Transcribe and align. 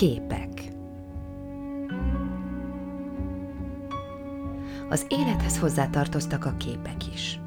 Képek 0.00 0.48
Az 4.88 5.06
élethez 5.08 5.58
hozzátartoztak 5.58 6.44
a 6.44 6.54
képek 6.56 7.06
is. 7.14 7.40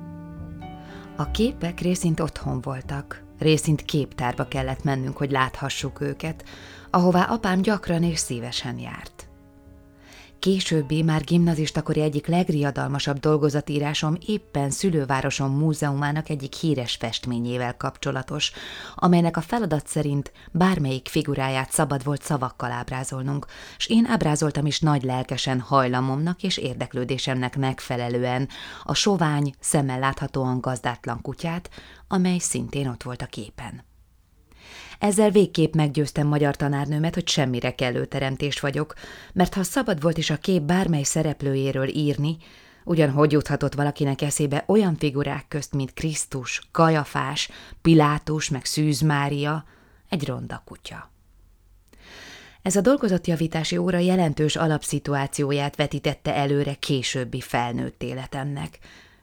A 1.15 1.31
képek 1.31 1.79
részint 1.79 2.19
otthon 2.19 2.61
voltak, 2.61 3.23
részint 3.39 3.81
képtárba 3.81 4.47
kellett 4.47 4.83
mennünk, 4.83 5.17
hogy 5.17 5.31
láthassuk 5.31 6.01
őket, 6.01 6.43
ahová 6.89 7.23
apám 7.23 7.61
gyakran 7.61 8.03
és 8.03 8.19
szívesen 8.19 8.79
járt. 8.79 9.22
Későbbi, 10.43 11.01
már 11.01 11.23
gimnazistakori 11.23 12.01
egyik 12.01 12.27
legriadalmasabb 12.27 13.19
dolgozatírásom 13.19 14.17
éppen 14.25 14.69
szülővárosom 14.69 15.57
múzeumának 15.57 16.29
egyik 16.29 16.53
híres 16.53 16.95
festményével 16.95 17.77
kapcsolatos, 17.77 18.51
amelynek 18.95 19.37
a 19.37 19.41
feladat 19.41 19.87
szerint 19.87 20.31
bármelyik 20.51 21.07
figuráját 21.07 21.71
szabad 21.71 22.03
volt 22.03 22.21
szavakkal 22.21 22.71
ábrázolnunk, 22.71 23.45
s 23.77 23.87
én 23.87 24.05
ábrázoltam 24.05 24.65
is 24.65 24.79
nagy 24.79 25.03
lelkesen 25.03 25.59
hajlamomnak 25.59 26.43
és 26.43 26.57
érdeklődésemnek 26.57 27.57
megfelelően 27.57 28.47
a 28.83 28.93
sovány, 28.93 29.53
szemmel 29.59 29.99
láthatóan 29.99 30.61
gazdátlan 30.61 31.21
kutyát, 31.21 31.69
amely 32.07 32.37
szintén 32.37 32.87
ott 32.87 33.03
volt 33.03 33.21
a 33.21 33.25
képen. 33.25 33.92
Ezzel 34.99 35.29
végképp 35.29 35.73
meggyőztem 35.73 36.27
magyar 36.27 36.55
tanárnőmet, 36.55 37.13
hogy 37.13 37.27
semmire 37.27 37.75
kellő 37.75 38.05
teremtés 38.05 38.59
vagyok, 38.59 38.93
mert 39.33 39.53
ha 39.53 39.63
szabad 39.63 40.01
volt 40.01 40.17
is 40.17 40.29
a 40.29 40.37
kép 40.37 40.61
bármely 40.61 41.03
szereplőjéről 41.03 41.87
írni, 41.87 42.37
ugyan 42.83 43.09
hogy 43.09 43.31
juthatott 43.31 43.73
valakinek 43.73 44.21
eszébe 44.21 44.63
olyan 44.67 44.95
figurák 44.95 45.45
közt, 45.47 45.73
mint 45.73 45.93
Krisztus, 45.93 46.61
Kajafás, 46.71 47.49
Pilátus, 47.81 48.49
meg 48.49 48.65
Szűz 48.65 49.01
Mária, 49.01 49.65
egy 50.09 50.25
ronda 50.25 50.61
kutya. 50.65 51.11
Ez 52.61 52.75
a 52.75 52.81
dolgozatjavítási 52.81 53.77
óra 53.77 53.97
jelentős 53.97 54.55
alapszituációját 54.55 55.75
vetítette 55.75 56.35
előre 56.35 56.73
későbbi 56.73 57.41
felnőtt 57.41 58.03
életemnek, 58.03 58.79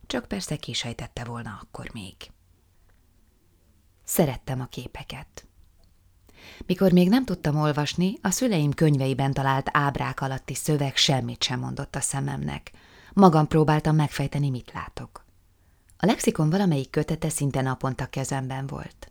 csak 0.06 0.24
persze 0.28 0.56
kisejtette 0.56 1.24
volna 1.24 1.58
akkor 1.62 1.90
még. 1.92 2.14
Szerettem 4.04 4.60
a 4.60 4.66
képeket. 4.66 5.49
Mikor 6.66 6.92
még 6.92 7.08
nem 7.08 7.24
tudtam 7.24 7.56
olvasni, 7.56 8.18
a 8.22 8.30
szüleim 8.30 8.72
könyveiben 8.72 9.32
talált 9.32 9.68
ábrák 9.72 10.20
alatti 10.20 10.54
szöveg 10.54 10.96
semmit 10.96 11.42
sem 11.42 11.60
mondott 11.60 11.96
a 11.96 12.00
szememnek. 12.00 12.70
Magam 13.12 13.46
próbáltam 13.46 13.96
megfejteni, 13.96 14.50
mit 14.50 14.72
látok. 14.74 15.24
A 15.98 16.06
lexikon 16.06 16.50
valamelyik 16.50 16.90
kötete 16.90 17.28
szinte 17.28 17.60
naponta 17.60 18.06
kezemben 18.06 18.66
volt. 18.66 19.10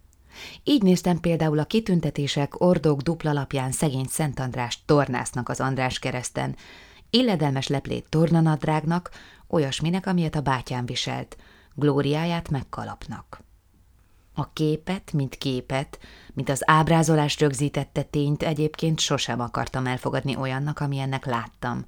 Így 0.63 0.81
néztem 0.81 1.19
például 1.19 1.59
a 1.59 1.65
kitüntetések 1.65 2.61
ordók 2.61 3.01
dupla 3.01 3.33
lapján 3.33 3.71
szegény 3.71 4.05
Szent 4.05 4.39
András 4.39 4.83
tornásznak 4.85 5.49
az 5.49 5.59
András 5.59 5.99
kereszten, 5.99 6.55
illedelmes 7.09 7.67
leplét 7.67 8.09
tornanadrágnak, 8.09 9.09
olyasminek, 9.47 10.05
amilyet 10.05 10.35
a 10.35 10.41
bátyám 10.41 10.85
viselt, 10.85 11.37
glóriáját 11.73 12.49
megkalapnak. 12.49 13.43
A 14.39 14.49
képet, 14.53 15.13
mint 15.13 15.35
képet, 15.35 15.99
mint 16.33 16.49
az 16.49 16.61
ábrázolás 16.65 17.39
rögzítette 17.39 18.01
tényt 18.01 18.43
egyébként 18.43 18.99
sosem 18.99 19.39
akartam 19.39 19.85
elfogadni 19.85 20.35
olyannak, 20.35 20.79
amilyennek 20.79 21.25
láttam. 21.25 21.85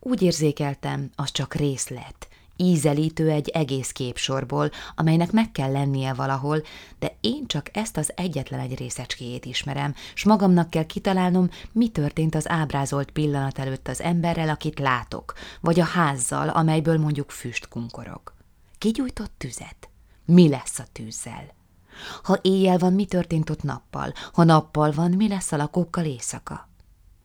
Úgy 0.00 0.22
érzékeltem, 0.22 1.10
az 1.14 1.30
csak 1.30 1.54
részlet, 1.54 2.28
ízelítő 2.56 3.30
egy 3.30 3.48
egész 3.48 3.90
képsorból, 3.90 4.70
amelynek 4.94 5.32
meg 5.32 5.52
kell 5.52 5.72
lennie 5.72 6.12
valahol, 6.12 6.62
de 6.98 7.16
én 7.20 7.46
csak 7.46 7.76
ezt 7.76 7.96
az 7.96 8.12
egyetlen 8.16 8.60
egy 8.60 8.78
részecskéjét 8.78 9.44
ismerem, 9.44 9.94
s 10.14 10.24
magamnak 10.24 10.70
kell 10.70 10.86
kitalálnom, 10.86 11.50
mi 11.72 11.88
történt 11.88 12.34
az 12.34 12.48
ábrázolt 12.48 13.10
pillanat 13.10 13.58
előtt 13.58 13.88
az 13.88 14.00
emberrel, 14.00 14.48
akit 14.48 14.78
látok, 14.78 15.32
vagy 15.60 15.80
a 15.80 15.84
házzal, 15.84 16.48
amelyből 16.48 16.98
mondjuk 16.98 17.30
füst 17.30 17.68
kunkorog. 17.68 18.32
Ki 18.78 18.90
gyújtott 18.90 19.32
tüzet? 19.36 19.88
Mi 20.24 20.48
lesz 20.48 20.78
a 20.78 20.84
tűzzel? 20.92 21.62
Ha 22.22 22.38
éjjel 22.42 22.78
van, 22.78 22.92
mi 22.92 23.04
történt 23.04 23.50
ott 23.50 23.62
nappal? 23.62 24.12
Ha 24.32 24.44
nappal 24.44 24.92
van, 24.92 25.10
mi 25.10 25.28
lesz 25.28 25.52
a 25.52 25.56
lakókkal 25.56 26.04
éjszaka? 26.04 26.68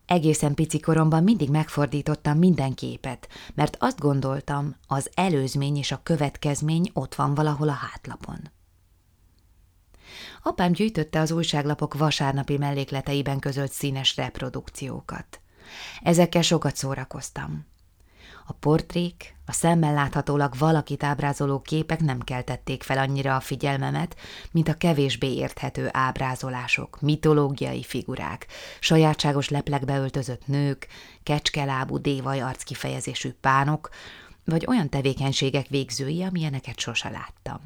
Egészen 0.05 0.53
pici 0.53 0.79
koromban 0.79 1.23
mindig 1.23 1.49
megfordítottam 1.49 2.37
minden 2.37 2.73
képet, 2.73 3.27
mert 3.55 3.77
azt 3.79 3.99
gondoltam, 3.99 4.75
az 4.87 5.09
előzmény 5.13 5.77
és 5.77 5.91
a 5.91 5.99
következmény 6.03 6.89
ott 6.93 7.15
van 7.15 7.33
valahol 7.33 7.69
a 7.69 7.71
hátlapon. 7.91 8.51
Apám 10.43 10.71
gyűjtötte 10.71 11.19
az 11.19 11.31
újságlapok 11.31 11.93
vasárnapi 11.93 12.57
mellékleteiben 12.57 13.39
közölt 13.39 13.71
színes 13.71 14.15
reprodukciókat. 14.15 15.39
Ezekkel 16.01 16.41
sokat 16.41 16.75
szórakoztam. 16.75 17.65
A 18.49 18.53
portrék, 18.53 19.35
a 19.45 19.51
szemmel 19.51 19.93
láthatólag 19.93 20.53
valakit 20.57 21.03
ábrázoló 21.03 21.61
képek 21.61 21.99
nem 21.99 22.19
keltették 22.19 22.83
fel 22.83 22.97
annyira 22.97 23.35
a 23.35 23.39
figyelmemet, 23.39 24.15
mint 24.51 24.67
a 24.67 24.73
kevésbé 24.73 25.33
érthető 25.33 25.89
ábrázolások, 25.91 27.01
mitológiai 27.01 27.83
figurák, 27.83 28.47
sajátságos 28.79 29.49
leplekbe 29.49 29.97
öltözött 29.97 30.47
nők, 30.47 30.87
kecskelábú 31.23 31.97
dévaj 31.97 32.41
arckifejezésű 32.41 33.31
pánok, 33.41 33.89
vagy 34.45 34.65
olyan 34.67 34.89
tevékenységek 34.89 35.67
végzői, 35.67 36.23
amilyeneket 36.23 36.79
sose 36.79 37.09
láttam. 37.09 37.59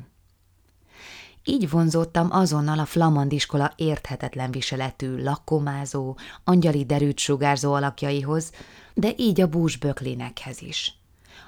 Így 1.44 1.70
vonzottam 1.70 2.28
azonnal 2.32 2.80
a 2.80 2.86
flamandiskola 2.86 3.74
érthetetlen 3.76 4.52
viseletű, 4.52 5.24
lakkomázó, 5.24 6.18
angyali 6.44 6.86
derűt 6.86 7.20
sugárzó 7.20 7.74
alakjaihoz, 7.74 8.52
de 8.94 9.14
így 9.18 9.42
a 9.42 9.48
búzsböklénekhez 9.48 10.62
is. 10.62 10.98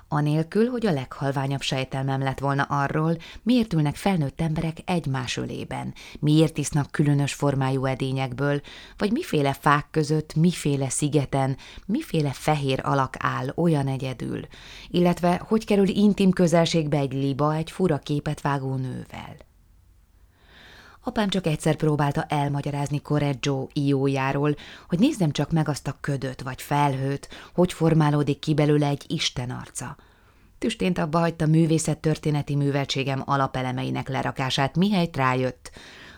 Anélkül, 0.07 0.69
hogy 0.69 0.85
a 0.85 0.91
leghalványabb 0.91 1.61
sejtelmem 1.61 2.21
lett 2.21 2.39
volna 2.39 2.63
arról, 2.63 3.17
miért 3.43 3.73
ülnek 3.73 3.95
felnőtt 3.95 4.41
emberek 4.41 4.77
egymás 4.85 5.37
ölében, 5.37 5.93
miért 6.19 6.57
isznak 6.57 6.91
különös 6.91 7.33
formájú 7.33 7.85
edényekből, 7.85 8.61
vagy 8.97 9.11
miféle 9.11 9.53
fák 9.53 9.87
között, 9.91 10.35
miféle 10.35 10.89
szigeten, 10.89 11.57
miféle 11.85 12.31
fehér 12.31 12.79
alak 12.83 13.15
áll 13.19 13.51
olyan 13.55 13.87
egyedül, 13.87 14.41
illetve 14.89 15.41
hogy 15.47 15.65
kerül 15.65 15.87
intim 15.87 16.31
közelségbe 16.31 16.97
egy 16.97 17.13
liba 17.13 17.55
egy 17.55 17.71
fura 17.71 17.97
képet 17.97 18.41
vágó 18.41 18.75
nővel. 18.75 19.35
Apám 21.07 21.29
csak 21.29 21.47
egyszer 21.47 21.75
próbálta 21.75 22.23
elmagyarázni 22.23 23.01
Correggio 23.01 23.67
iójáról, 23.73 24.55
hogy 24.87 24.99
nézzem 24.99 25.31
csak 25.31 25.51
meg 25.51 25.69
azt 25.69 25.87
a 25.87 25.97
ködöt 26.01 26.41
vagy 26.41 26.61
felhőt, 26.61 27.29
hogy 27.53 27.73
formálódik 27.73 28.39
ki 28.39 28.53
belőle 28.53 28.87
egy 28.87 29.03
Isten 29.07 29.49
arca. 29.49 29.95
Tüstént 30.57 30.97
abba 30.97 31.19
hagyta 31.19 31.45
művészettörténeti 31.45 32.55
műveltségem 32.55 33.23
alapelemeinek 33.25 34.09
lerakását, 34.09 34.77
mihelyt 34.77 35.15
rájött. 35.15 35.71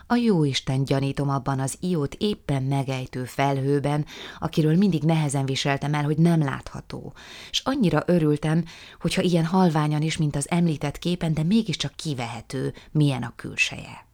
A 0.08 0.16
jó 0.16 0.44
Isten 0.44 0.84
gyanítom 0.84 1.30
abban 1.30 1.60
az 1.60 1.78
iót 1.80 2.16
éppen 2.20 2.64
megejtő 2.64 3.24
felhőben, 3.24 4.06
akiről 4.40 4.76
mindig 4.76 5.04
nehezen 5.04 5.46
viseltem 5.46 5.94
el, 5.94 6.04
hogy 6.04 6.18
nem 6.18 6.44
látható, 6.44 7.14
és 7.50 7.62
annyira 7.66 8.04
örültem, 8.06 8.64
hogyha 9.02 9.22
ilyen 9.22 9.46
halványan 9.46 10.02
is, 10.02 10.18
mint 10.18 10.36
az 10.36 10.50
említett 10.50 11.00
képen, 11.00 11.34
de 11.34 11.44
mégiscsak 11.44 11.96
kivehető, 11.96 12.74
milyen 12.92 13.24
a 13.24 13.34
külseje 13.36 14.07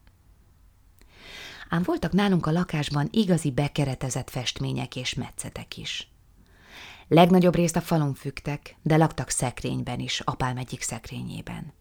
ám 1.73 1.83
voltak 1.83 2.11
nálunk 2.11 2.45
a 2.45 2.51
lakásban 2.51 3.07
igazi 3.11 3.51
bekeretezett 3.51 4.29
festmények 4.29 4.95
és 4.95 5.13
metszetek 5.13 5.77
is. 5.77 6.07
Legnagyobb 7.07 7.55
részt 7.55 7.75
a 7.75 7.81
falon 7.81 8.13
fügtek, 8.13 8.75
de 8.81 8.97
laktak 8.97 9.29
szekrényben 9.29 9.99
is, 9.99 10.19
apám 10.19 10.57
egyik 10.57 10.81
szekrényében. 10.81 11.73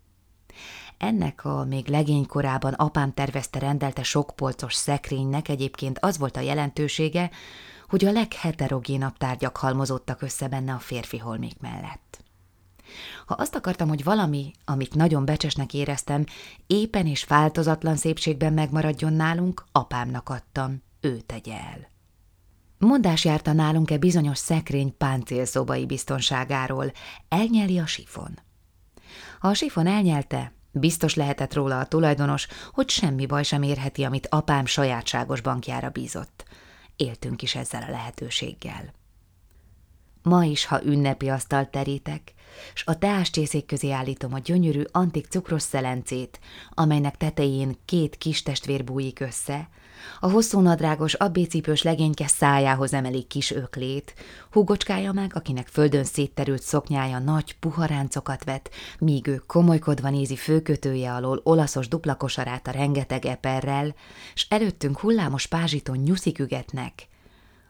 Ennek 0.98 1.44
a 1.44 1.64
még 1.64 1.88
legény 1.88 2.26
korában 2.26 2.72
apám 2.72 3.14
tervezte 3.14 3.58
rendelte 3.58 4.02
sokpolcos 4.02 4.74
szekrénynek 4.74 5.48
egyébként 5.48 5.98
az 5.98 6.18
volt 6.18 6.36
a 6.36 6.40
jelentősége, 6.40 7.30
hogy 7.88 8.04
a 8.04 8.12
legheterogénabb 8.12 9.16
tárgyak 9.16 9.56
halmozottak 9.56 10.22
össze 10.22 10.48
benne 10.48 10.72
a 10.72 10.78
férfi 10.78 11.18
holmik 11.18 11.60
mellett. 11.60 12.21
Ha 13.26 13.34
azt 13.34 13.54
akartam, 13.54 13.88
hogy 13.88 14.04
valami, 14.04 14.52
amit 14.64 14.94
nagyon 14.94 15.24
becsesnek 15.24 15.74
éreztem, 15.74 16.24
éppen 16.66 17.06
és 17.06 17.24
változatlan 17.24 17.96
szépségben 17.96 18.52
megmaradjon 18.52 19.12
nálunk, 19.12 19.64
apámnak 19.72 20.28
adtam, 20.28 20.82
ő 21.00 21.20
tegye 21.20 21.54
el. 21.54 21.90
Mondás 22.78 23.24
járta 23.24 23.52
nálunk-e 23.52 23.98
bizonyos 23.98 24.38
szekrény 24.38 24.96
páncélszobai 24.96 25.86
biztonságáról, 25.86 26.92
elnyeli 27.28 27.78
a 27.78 27.86
sifon. 27.86 28.38
Ha 29.40 29.48
a 29.48 29.54
sifon 29.54 29.86
elnyelte, 29.86 30.52
biztos 30.72 31.14
lehetett 31.14 31.54
róla 31.54 31.78
a 31.78 31.86
tulajdonos, 31.86 32.46
hogy 32.72 32.88
semmi 32.88 33.26
baj 33.26 33.42
sem 33.42 33.62
érheti, 33.62 34.04
amit 34.04 34.26
apám 34.30 34.66
sajátságos 34.66 35.40
bankjára 35.40 35.90
bízott. 35.90 36.44
Éltünk 36.96 37.42
is 37.42 37.54
ezzel 37.54 37.82
a 37.82 37.90
lehetőséggel. 37.90 38.92
Ma 40.22 40.44
is, 40.44 40.64
ha 40.64 40.84
ünnepi 40.84 41.28
asztalt 41.28 41.70
terítek, 41.70 42.34
s 42.74 42.82
a 42.86 42.98
teáscsészék 42.98 43.66
közé 43.66 43.90
állítom 43.90 44.34
a 44.34 44.38
gyönyörű 44.38 44.82
antik 44.90 45.26
cukros 45.26 45.62
szelencét, 45.62 46.40
amelynek 46.70 47.16
tetején 47.16 47.76
két 47.84 48.16
kis 48.16 48.42
testvér 48.42 48.84
bújik 48.84 49.20
össze, 49.20 49.68
a 50.20 50.30
hosszú 50.30 50.60
nadrágos, 50.60 51.14
abbécipős 51.14 51.82
legényke 51.82 52.26
szájához 52.26 52.92
emelik 52.92 53.26
kis 53.26 53.50
öklét, 53.50 54.14
húgocskája 54.50 55.12
meg, 55.12 55.30
akinek 55.34 55.66
földön 55.66 56.04
szétterült 56.04 56.62
szoknyája 56.62 57.18
nagy 57.18 57.56
puharáncokat 57.58 58.44
vet, 58.44 58.70
míg 58.98 59.26
ő 59.26 59.42
komolykodva 59.46 60.10
nézi 60.10 60.36
főkötője 60.36 61.12
alól 61.12 61.40
olaszos 61.44 61.88
duplakosarát 61.88 62.66
a 62.66 62.70
rengeteg 62.70 63.24
eperrel, 63.24 63.94
s 64.34 64.46
előttünk 64.48 64.98
hullámos 64.98 65.46
pázsiton 65.46 65.96
nyuszik 65.96 66.38
ügetnek, 66.38 67.08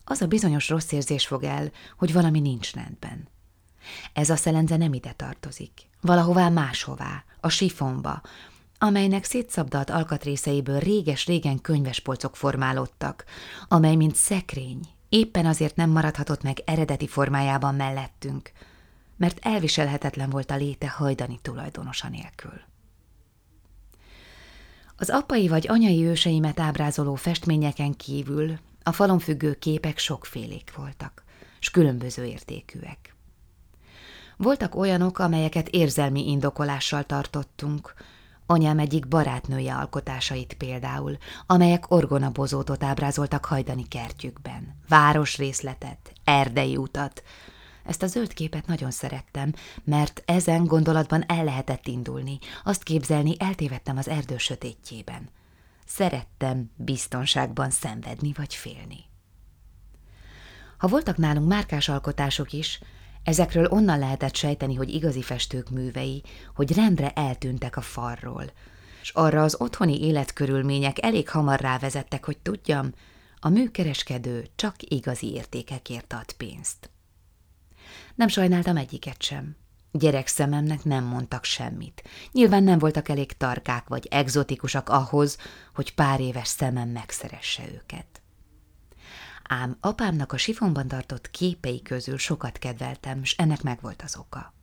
az 0.05 0.23
a 0.23 0.27
bizonyos 0.27 0.69
rossz 0.69 0.93
érzés 0.93 1.27
fog 1.27 1.43
el, 1.43 1.71
hogy 1.99 2.13
valami 2.13 2.41
nincs 2.41 2.75
rendben. 2.75 3.32
Ez 4.13 4.31
a 4.31 4.37
szelenze 4.37 4.77
nem 4.77 4.93
ide 4.93 5.13
tartozik, 5.13 5.73
valahová 6.01 6.49
máshová, 6.49 7.25
a 7.41 7.49
sifonba, 7.49 8.23
amelynek 8.79 9.25
szétszabdalt 9.25 9.91
alkatrészeiből 9.91 10.79
réges-régen 10.79 11.61
könyvespolcok 11.61 12.37
formálódtak, 12.37 13.25
amely 13.69 13.95
mint 13.95 14.15
szekrény, 14.15 14.81
éppen 15.09 15.47
azért 15.47 15.77
nem 15.77 15.91
maradhatott 15.91 16.43
meg 16.43 16.63
eredeti 16.65 17.07
formájában 17.07 17.75
mellettünk, 17.75 18.53
mert 19.17 19.39
elviselhetetlen 19.47 20.31
volt 20.31 20.51
a 20.51 20.57
léte 20.57 20.89
hajdani 20.89 21.39
tulajdonosa 21.43 22.09
nélkül. 22.09 22.61
Az 24.97 25.11
apai 25.11 25.49
vagy 25.49 25.67
anyai 25.69 26.05
őseimet 26.05 26.61
ábrázoló 26.61 27.15
festményeken 27.15 27.97
kívül 27.97 28.59
a 28.83 28.93
falon 28.93 29.19
függő 29.19 29.55
képek 29.55 29.99
sokfélék 29.99 30.73
voltak, 30.77 31.25
s 31.59 31.71
különböző 31.71 32.25
értékűek. 32.25 33.15
Voltak 34.37 34.75
olyanok, 34.75 35.19
amelyeket 35.19 35.69
érzelmi 35.69 36.31
indokolással 36.31 37.05
tartottunk, 37.05 37.95
anyám 38.47 38.79
egyik 38.79 39.09
barátnője 39.09 39.75
alkotásait 39.75 40.55
például, 40.55 41.17
amelyek 41.47 41.91
orgonabozótot 41.91 42.83
ábrázoltak 42.83 43.45
hajdani 43.45 43.89
kertjükben, 43.89 44.75
városrészletet, 44.89 46.13
erdei 46.25 46.77
utat. 46.77 47.23
Ezt 47.85 48.03
a 48.03 48.07
zöld 48.07 48.33
képet 48.33 48.67
nagyon 48.67 48.91
szerettem, 48.91 49.53
mert 49.85 50.23
ezen 50.25 50.65
gondolatban 50.65 51.25
el 51.27 51.45
lehetett 51.45 51.87
indulni, 51.87 52.39
azt 52.65 52.83
képzelni 52.83 53.35
eltévedtem 53.39 53.97
az 53.97 54.09
erdő 54.09 54.39
sötétjében. 54.39 55.29
Szerettem 55.87 56.71
biztonságban 56.77 57.71
szenvedni 57.71 58.33
vagy 58.37 58.55
félni. 58.55 59.05
Ha 60.79 60.89
voltak 60.89 61.17
nálunk 61.17 61.49
márkás 61.49 61.89
alkotások 61.89 62.53
is, 62.53 62.81
ezekről 63.25 63.67
onnan 63.71 63.99
lehetett 63.99 64.35
sejteni, 64.35 64.75
hogy 64.75 64.95
igazi 64.95 65.23
festők 65.23 65.71
művei, 65.71 66.23
hogy 66.55 66.75
rendre 66.75 67.11
eltűntek 67.11 67.77
a 67.77 67.81
farról, 67.81 68.45
és 69.03 69.11
arra 69.11 69.43
az 69.43 69.57
otthoni 69.61 70.03
életkörülmények 70.05 71.05
elég 71.05 71.29
hamar 71.29 71.61
rávezettek, 71.61 72.25
hogy 72.25 72.39
tudjam, 72.39 72.93
a 73.45 73.49
műkereskedő 73.49 74.47
csak 74.55 74.75
igazi 74.79 75.33
értékekért 75.33 76.13
ad 76.13 76.33
pénzt. 76.33 76.91
Nem 78.15 78.29
sajnáltam 78.29 78.77
egyiket 78.77 79.23
sem. 79.23 79.57
Gyerek 79.93 80.27
szememnek 80.27 80.85
nem 80.85 81.05
mondtak 81.05 81.45
semmit. 81.45 82.03
Nyilván 82.33 82.63
nem 82.63 82.79
voltak 82.79 83.09
elég 83.09 83.33
tarkák 83.33 83.89
vagy 83.89 84.07
egzotikusak 84.11 84.89
ahhoz, 84.89 85.39
hogy 85.75 85.95
pár 85.95 86.21
éves 86.21 86.49
szemem 86.49 86.89
megszeresse 86.89 87.63
őket. 87.75 88.12
Ám 89.43 89.77
apámnak 89.81 90.33
a 90.33 90.37
sifonban 90.37 90.89
tartott 90.89 91.31
képei 91.31 91.83
közül 91.83 92.19
sokat 92.19 92.59
kedveltem, 92.59 93.25
s 93.25 93.35
ennek 93.39 93.63
megvolt 93.63 94.03
az 94.03 94.17
oka. 94.17 94.55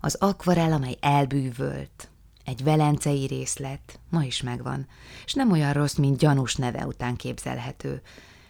Az 0.00 0.14
akvarel, 0.14 0.72
amely 0.72 0.96
elbűvölt, 1.00 2.08
egy 2.44 2.64
velencei 2.64 3.26
részlet, 3.26 3.98
ma 4.10 4.24
is 4.24 4.42
megvan, 4.42 4.86
és 5.24 5.32
nem 5.32 5.50
olyan 5.50 5.72
rossz, 5.72 5.94
mint 5.94 6.18
gyanús 6.18 6.54
neve 6.54 6.86
után 6.86 7.16
képzelhető. 7.16 8.02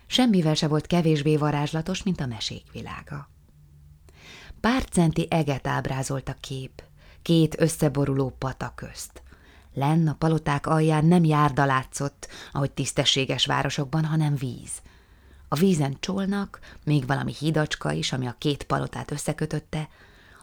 Semmivel 0.06 0.54
se 0.54 0.68
volt 0.68 0.86
kevésbé 0.86 1.36
varázslatos, 1.36 2.02
mint 2.02 2.20
a 2.20 2.26
mesék 2.26 2.72
világa. 2.72 3.30
Pár 4.60 4.84
centi 4.84 5.26
eget 5.30 5.66
ábrázolt 5.66 6.28
a 6.28 6.36
kép, 6.40 6.82
két 7.22 7.60
összeboruló 7.60 8.34
pata 8.38 8.72
közt. 8.74 9.22
Lenn 9.74 10.08
a 10.08 10.14
paloták 10.14 10.66
alján 10.66 11.04
nem 11.04 11.24
járda 11.24 11.64
látszott, 11.64 12.28
ahogy 12.52 12.70
tisztességes 12.70 13.46
városokban, 13.46 14.04
hanem 14.04 14.36
víz. 14.36 14.82
A 15.48 15.54
vízen 15.54 15.96
csolnak, 16.00 16.60
még 16.84 17.06
valami 17.06 17.32
hídacska 17.38 17.92
is, 17.92 18.12
ami 18.12 18.26
a 18.26 18.36
két 18.38 18.62
palotát 18.62 19.10
összekötötte, 19.10 19.88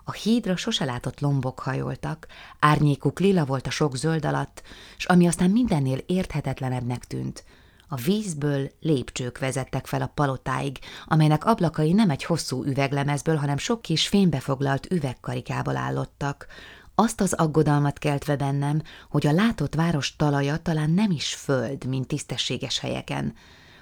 a 0.04 0.12
hídra 0.12 0.56
sose 0.56 0.86
látott 0.86 1.20
lombok 1.20 1.60
hajoltak, 1.60 2.28
árnyékuk 2.60 3.20
lila 3.20 3.46
volt 3.46 3.68
a 3.68 3.70
sok 3.70 3.96
zöld 3.96 4.26
alatt, 4.26 4.64
s 4.98 5.06
ami 5.06 5.28
aztán 5.28 5.50
mindennél 5.50 5.98
érthetetlenebbnek 6.06 7.06
tűnt, 7.06 7.44
a 7.88 7.96
vízből 7.96 8.72
lépcsők 8.80 9.40
vezettek 9.40 9.86
fel 9.86 10.02
a 10.02 10.12
palotáig, 10.14 10.80
amelynek 11.06 11.46
ablakai 11.46 11.94
nem 11.94 12.10
egy 12.10 12.24
hosszú 12.24 12.64
üveglemezből, 12.64 13.36
hanem 13.36 13.58
sok 13.58 13.82
kis 13.82 14.08
fénybefoglalt 14.08 14.92
üvegkarikából 14.92 15.78
állottak, 15.78 16.48
azt 16.96 17.22
az 17.22 17.34
aggodalmat 17.34 18.00
keltve 18.00 18.36
bennem, 18.36 18.82
hogy 19.10 19.28
a 19.28 19.32
látott 19.32 19.76
város 19.76 20.16
talaja 20.16 20.58
talán 20.58 20.90
nem 20.90 21.12
is 21.12 21.34
föld, 21.34 21.86
mint 21.86 22.08
tisztességes 22.08 22.80
helyeken, 22.80 23.34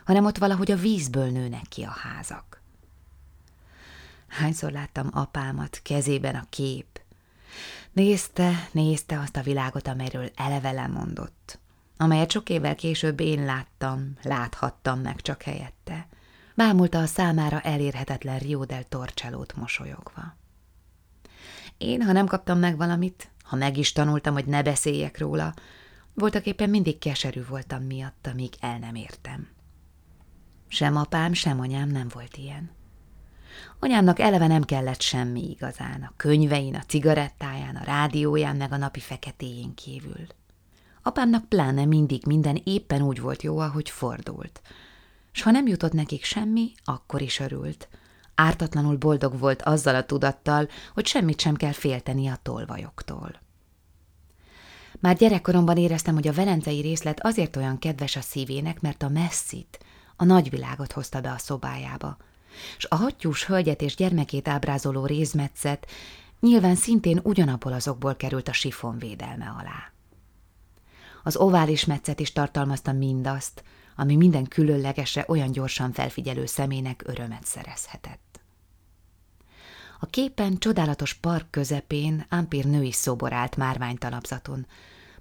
hanem 0.06 0.26
ott 0.26 0.38
valahogy 0.38 0.72
a 0.72 0.76
vízből 0.76 1.30
nőnek 1.30 1.66
ki 1.70 1.84
a 1.84 1.96
házak. 2.04 2.62
Hányszor 4.28 4.72
láttam 4.72 5.10
apámat, 5.14 5.80
kezében 5.84 6.36
a 6.36 6.46
kép. 6.50 7.02
Nézte, 7.92 8.70
nézte 8.72 9.20
azt 9.20 9.38
a 9.38 9.42
világot, 9.42 9.88
amelyről 9.88 10.32
eleve 10.36 10.72
lemondott 10.72 11.60
amelyet 12.02 12.32
sok 12.32 12.50
évvel 12.50 12.76
később 12.76 13.20
én 13.20 13.46
láttam, 13.46 14.18
láthattam 14.22 15.00
meg 15.00 15.22
csak 15.22 15.42
helyette. 15.42 16.08
Bámulta 16.56 17.00
a 17.00 17.06
számára 17.06 17.62
elérhetetlen 17.62 18.40
Rio 18.40 18.66
del 18.66 18.84
Torcelót 18.84 19.56
mosolyogva. 19.56 20.36
Én, 21.78 22.02
ha 22.02 22.12
nem 22.12 22.28
kaptam 22.28 22.60
meg 22.60 22.78
valamit, 22.78 23.30
ha 23.44 23.56
meg 23.56 23.78
is 23.78 23.92
tanultam, 23.92 24.34
hogy 24.34 24.46
ne 24.46 24.62
beszéljek 24.62 25.18
róla, 25.18 25.54
voltak 26.14 26.46
éppen 26.46 26.70
mindig 26.70 26.98
keserű 26.98 27.46
voltam 27.46 27.84
miatt, 27.84 28.28
amíg 28.32 28.54
el 28.60 28.80
nem 28.80 28.96
értem. 28.96 29.48
Sem 30.74 30.96
apám, 30.96 31.34
sem 31.34 31.60
anyám 31.60 31.90
nem 31.90 32.08
volt 32.14 32.38
ilyen. 32.38 32.72
Anyámnak 33.80 34.20
eleve 34.20 34.48
nem 34.48 34.64
kellett 34.64 35.02
semmi 35.02 35.50
igazán, 35.50 36.04
a 36.04 36.14
könyvein, 36.18 36.76
a 36.76 36.84
cigarettáján, 36.84 37.76
a 37.76 37.84
rádióján, 37.84 38.56
meg 38.56 38.72
a 38.72 38.78
napi 38.78 39.00
feketéjén 39.00 39.74
kívül. 39.74 40.28
Apámnak 41.04 41.50
pláne 41.50 41.86
mindig 41.86 42.26
minden 42.26 42.62
éppen 42.64 43.02
úgy 43.02 43.22
volt 43.22 43.44
jó, 43.44 43.60
ahogy 43.60 43.90
fordult. 43.90 44.62
S 45.32 45.42
ha 45.42 45.52
nem 45.52 45.68
jutott 45.68 45.94
nekik 45.94 46.24
semmi, 46.24 46.72
akkor 46.84 47.22
is 47.22 47.40
örült. 47.40 47.90
Ártatlanul 48.36 48.98
boldog 48.98 49.40
volt 49.40 49.62
azzal 49.62 49.96
a 49.96 50.06
tudattal, 50.06 50.68
hogy 50.94 51.06
semmit 51.06 51.40
sem 51.40 51.56
kell 51.56 51.72
félteni 51.72 52.28
a 52.28 52.40
tolvajoktól. 52.42 53.40
Már 55.00 55.16
gyerekkoromban 55.16 55.78
éreztem, 55.78 56.14
hogy 56.14 56.28
a 56.28 56.34
velencei 56.34 56.82
részlet 56.82 57.26
azért 57.26 57.56
olyan 57.56 57.80
kedves 57.80 58.16
a 58.16 58.22
szívének, 58.22 58.82
mert 58.82 59.04
a 59.04 59.10
messzit, 59.10 59.80
a 60.22 60.26
nagyvilágot 60.26 60.92
hozta 60.92 61.22
be 61.22 61.32
a 61.32 61.38
szobájába, 61.38 62.18
s 62.78 62.86
a 62.90 62.96
hattyús 62.96 63.46
hölgyet 63.46 63.82
és 63.82 63.96
gyermekét 63.96 64.48
ábrázoló 64.48 65.06
rézmetszet 65.06 65.88
nyilván 66.40 66.76
szintén 66.76 67.20
ugyanabból 67.24 67.74
azokból 67.74 68.16
került 68.16 68.48
a 68.48 68.54
sifon 68.54 68.98
védelme 68.98 69.56
alá. 69.60 69.92
Az 71.24 71.36
ovális 71.36 71.86
metszet 71.86 72.20
is 72.20 72.32
tartalmazta 72.32 72.92
mindazt, 72.92 73.64
ami 73.96 74.16
minden 74.16 74.46
különlegesre 74.46 75.26
olyan 75.28 75.52
gyorsan 75.52 75.92
felfigyelő 75.92 76.46
szemének 76.46 77.04
örömet 77.06 77.46
szerezhetett. 77.46 78.40
A 80.00 80.06
képen 80.06 80.58
csodálatos 80.58 81.14
park 81.14 81.52
közepén 81.52 82.26
Ampir 82.30 82.66
női 82.66 82.92
szobor 82.92 83.34
állt 83.34 83.56
márványtalapzaton. 83.56 84.66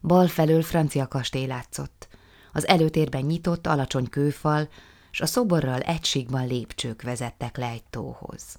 Bal 0.00 0.26
felől 0.26 0.62
francia 0.62 1.08
kastély 1.08 1.46
látszott. 1.46 2.08
Az 2.52 2.66
előtérben 2.66 3.22
nyitott, 3.22 3.66
alacsony 3.66 4.08
kőfal, 4.08 4.68
s 5.10 5.20
a 5.20 5.26
szoborral 5.26 5.80
egysíkban 5.80 6.46
lépcsők 6.46 7.02
vezettek 7.02 7.56
le 7.56 7.68
egy 7.68 7.84
tóhoz. 7.90 8.58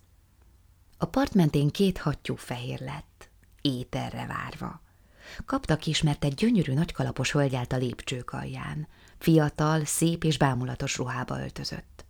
A 0.97 1.05
part 1.05 1.33
mentén 1.33 1.69
két 1.69 1.97
hattyú 1.97 2.35
fehér 2.35 2.79
lett, 2.79 3.29
éterre 3.61 4.25
várva. 4.25 4.81
Kaptak 5.45 5.85
is, 5.85 6.01
egy 6.23 6.33
gyönyörű 6.33 6.73
nagykalapos 6.73 7.31
hölgy 7.31 7.55
a 7.73 7.75
lépcsők 7.75 8.31
alján. 8.31 8.87
Fiatal, 9.17 9.85
szép 9.85 10.23
és 10.23 10.37
bámulatos 10.37 10.97
ruhába 10.97 11.39
öltözött. 11.39 12.05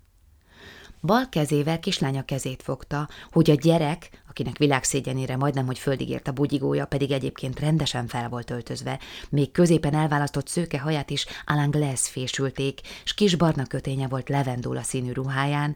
Bal 1.01 1.29
kezével 1.29 1.79
kislánya 1.79 2.25
kezét 2.25 2.63
fogta, 2.63 3.09
hogy 3.31 3.49
a 3.49 3.55
gyerek, 3.55 4.23
akinek 4.29 4.57
világszégyenére 4.57 5.37
majdnem, 5.37 5.65
hogy 5.65 5.79
földig 5.79 6.09
ért 6.09 6.27
a 6.27 6.31
bugyigója, 6.31 6.85
pedig 6.85 7.11
egyébként 7.11 7.59
rendesen 7.59 8.07
fel 8.07 8.29
volt 8.29 8.49
öltözve, 8.49 8.99
még 9.29 9.51
középen 9.51 9.93
elválasztott 9.93 10.47
szőke 10.47 10.79
haját 10.79 11.09
is 11.09 11.25
Alan 11.45 11.69
Glass 11.69 12.09
fésülték, 12.09 12.79
s 13.03 13.13
kis 13.13 13.35
barna 13.35 13.65
köténye 13.65 14.07
volt 14.07 14.29
levendula 14.29 14.81
színű 14.81 15.11
ruháján, 15.11 15.75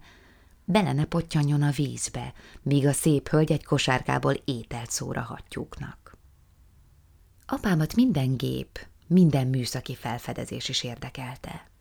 bele 0.66 0.94
ne 0.94 1.06
pottyanjon 1.06 1.62
a 1.62 1.72
vízbe, 1.72 2.34
míg 2.62 2.88
a 2.88 2.92
szép 2.92 3.30
hölgy 3.30 3.52
egy 3.52 3.66
kosárkából 3.66 4.34
ételt 4.46 4.92
szóra 4.92 5.22
hattyúknak. 5.22 6.18
Apámat 7.46 7.96
minden 7.96 8.38
gép, 8.38 8.88
minden 9.08 9.48
műszaki 9.48 9.96
felfedezés 9.96 10.70
is 10.70 10.84
érdekelte. 10.84 11.74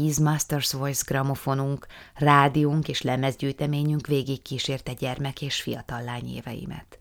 His 0.00 0.16
Master's 0.16 0.72
Voice 0.72 1.02
gramofonunk, 1.06 1.86
rádiunk 2.14 2.88
és 2.88 3.02
lemezgyűjteményünk 3.02 4.06
végig 4.06 4.42
kísérte 4.42 4.92
gyermek 4.92 5.42
és 5.42 5.62
fiatal 5.62 6.02
lány 6.02 6.28
éveimet. 6.28 6.98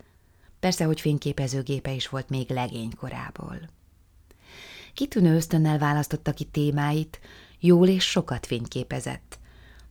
Persze, 0.60 0.86
hogy 0.86 1.02
fényképezőgépe 1.02 1.92
is 1.92 2.10
volt 2.10 2.30
még 2.30 2.50
legénykorából. 2.50 3.60
Kitűnő 4.94 5.36
ösztönnel 5.36 5.78
választotta 5.78 6.32
ki 6.34 6.44
témáit, 6.44 7.20
jól 7.60 7.88
és 7.88 8.04
sokat 8.04 8.46
fényképezett. 8.46 9.40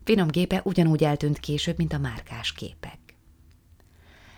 Finom 0.05 0.29
gépe 0.29 0.61
ugyanúgy 0.65 1.05
eltűnt 1.05 1.39
később, 1.39 1.77
mint 1.77 1.93
a 1.93 1.99
márkás 1.99 2.53
képek. 2.53 2.99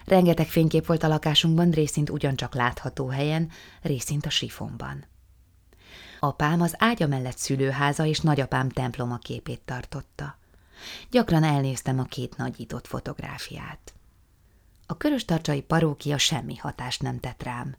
Rengeteg 0.04 0.46
fénykép 0.46 0.86
volt 0.86 1.02
a 1.02 1.08
lakásunkban, 1.08 1.70
részint 1.70 2.10
ugyancsak 2.10 2.54
látható 2.54 3.08
helyen, 3.08 3.50
részint 3.82 4.26
a 4.26 4.30
sifonban. 4.30 5.04
Apám 6.20 6.60
az 6.60 6.74
ágya 6.78 7.06
mellett 7.06 7.38
szülőháza 7.38 8.04
és 8.04 8.20
nagyapám 8.20 8.68
temploma 8.68 9.18
képét 9.18 9.60
tartotta. 9.64 10.38
Gyakran 11.10 11.44
elnéztem 11.44 11.98
a 11.98 12.04
két 12.04 12.36
nagyított 12.36 12.86
fotográfiát. 12.86 13.94
A 14.86 14.96
köröstarcsai 14.96 15.60
parókia 15.60 16.18
semmi 16.18 16.56
hatást 16.56 17.02
nem 17.02 17.20
tett 17.20 17.42
rám. 17.42 17.76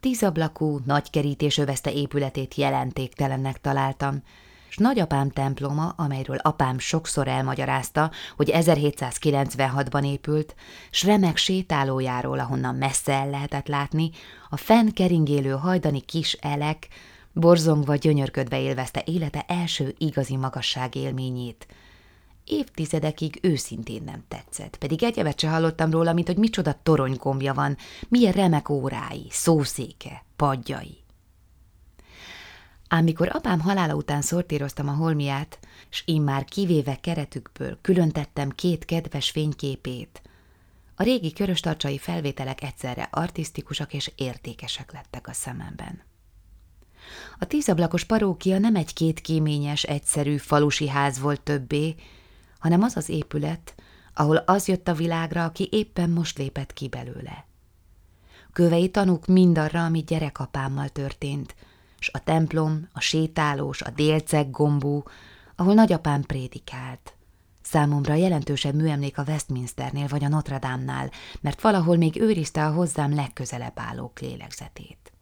Tízablakú, 0.00 0.80
nagy 0.84 1.10
kerítés 1.10 1.58
övezte 1.58 1.92
épületét 1.92 2.54
jelentéktelennek 2.54 3.60
találtam, 3.60 4.22
s 4.68 4.76
nagyapám 4.76 5.30
temploma, 5.30 5.88
amelyről 5.96 6.36
apám 6.36 6.78
sokszor 6.78 7.28
elmagyarázta, 7.28 8.10
hogy 8.36 8.50
1796-ban 8.52 10.04
épült, 10.04 10.54
s 10.90 11.02
remek 11.02 11.36
sétálójáról, 11.36 12.38
ahonnan 12.38 12.74
messze 12.74 13.12
el 13.12 13.30
lehetett 13.30 13.66
látni, 13.66 14.10
a 14.48 14.56
fenn 14.56 14.88
keringélő 14.88 15.50
hajdani 15.50 16.00
kis 16.00 16.32
elek, 16.32 16.88
borzongva 17.32 17.94
gyönyörködve 17.94 18.60
élvezte 18.60 19.02
élete 19.06 19.44
első 19.48 19.94
igazi 19.98 20.36
magasság 20.36 20.94
élményét. 20.94 21.66
Évtizedekig 22.44 23.38
őszintén 23.42 24.02
nem 24.02 24.24
tetszett, 24.28 24.76
pedig 24.76 25.02
egyebet 25.02 25.40
se 25.40 25.48
hallottam 25.48 25.90
róla, 25.90 26.12
mint 26.12 26.26
hogy 26.26 26.36
micsoda 26.36 26.80
toronygombja 26.82 27.54
van, 27.54 27.76
milyen 28.08 28.32
remek 28.32 28.68
órái, 28.68 29.26
szószéke, 29.30 30.24
padjai. 30.36 30.98
Ám 32.88 33.04
mikor 33.04 33.28
apám 33.32 33.60
halála 33.60 33.94
után 33.94 34.22
szortíroztam 34.22 34.88
a 34.88 34.92
holmiát, 34.92 35.58
s 35.88 36.02
immár 36.06 36.44
kivéve 36.44 36.96
keretükből 37.00 37.78
külön 37.80 38.10
tettem 38.10 38.50
két 38.50 38.84
kedves 38.84 39.30
fényképét, 39.30 40.22
a 41.00 41.02
régi 41.02 41.32
köröstarcsai 41.32 41.98
felvételek 41.98 42.62
egyszerre 42.62 43.08
artisztikusak 43.10 43.94
és 43.94 44.12
értékesek 44.16 44.92
lettek 44.92 45.28
a 45.28 45.32
szememben. 45.32 46.09
A 47.38 47.44
tízablakos 47.44 48.04
parókia 48.04 48.58
nem 48.58 48.76
egy 48.76 48.92
két 48.92 49.20
kéményes, 49.20 49.82
egyszerű 49.82 50.36
falusi 50.36 50.88
ház 50.88 51.18
volt 51.18 51.40
többé, 51.40 51.94
hanem 52.58 52.82
az 52.82 52.96
az 52.96 53.08
épület, 53.08 53.74
ahol 54.14 54.36
az 54.36 54.68
jött 54.68 54.88
a 54.88 54.94
világra, 54.94 55.44
aki 55.44 55.68
éppen 55.70 56.10
most 56.10 56.38
lépett 56.38 56.72
ki 56.72 56.88
belőle. 56.88 57.46
Kövei 58.52 58.90
tanúk 58.90 59.26
mindarra, 59.26 59.84
ami 59.84 60.00
gyerekapámmal 60.00 60.88
történt, 60.88 61.54
s 61.98 62.10
a 62.12 62.24
templom, 62.24 62.88
a 62.92 63.00
sétálós, 63.00 63.82
a 63.82 63.90
délceg 63.90 64.50
gombú, 64.50 65.02
ahol 65.56 65.74
nagyapám 65.74 66.22
prédikált. 66.22 67.14
Számomra 67.62 68.14
jelentősebb 68.14 68.74
műemlék 68.74 69.18
a 69.18 69.24
Westminsternél 69.26 70.06
vagy 70.08 70.24
a 70.24 70.28
Notre 70.28 70.58
Dame-nál, 70.58 71.10
mert 71.40 71.60
valahol 71.60 71.96
még 71.96 72.20
őrizte 72.20 72.66
a 72.66 72.72
hozzám 72.72 73.14
legközelebb 73.14 73.72
állók 73.74 74.20
lélegzetét. 74.20 75.12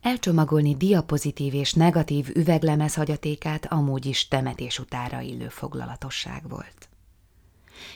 Elcsomagolni 0.00 0.76
diapozitív 0.76 1.54
és 1.54 1.72
negatív 1.72 2.28
üveglemez 2.34 2.94
hagyatékát 2.94 3.66
amúgy 3.66 4.06
is 4.06 4.28
temetés 4.28 4.78
utára 4.78 5.20
illő 5.20 5.48
foglalatosság 5.48 6.48
volt. 6.48 6.88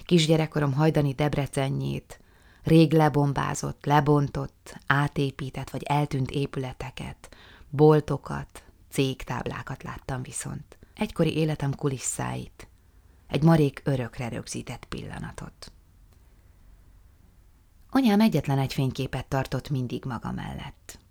Kisgyerekkorom 0.04 0.72
hajdani 0.72 1.12
Debrecenjét, 1.12 2.20
rég 2.62 2.92
lebombázott, 2.92 3.84
lebontott, 3.84 4.78
átépített 4.86 5.70
vagy 5.70 5.82
eltűnt 5.82 6.30
épületeket, 6.30 7.36
boltokat, 7.70 8.64
cégtáblákat 8.90 9.82
láttam 9.82 10.22
viszont. 10.22 10.78
Egykori 10.94 11.36
életem 11.36 11.74
kulisszáit, 11.74 12.68
egy 13.26 13.42
marék 13.42 13.82
örökre 13.84 14.28
rögzített 14.28 14.84
pillanatot. 14.84 15.72
Anyám 17.90 18.20
egyetlen 18.20 18.58
egy 18.58 18.72
fényképet 18.72 19.26
tartott 19.26 19.70
mindig 19.70 20.04
maga 20.04 20.32
mellett 20.32 21.02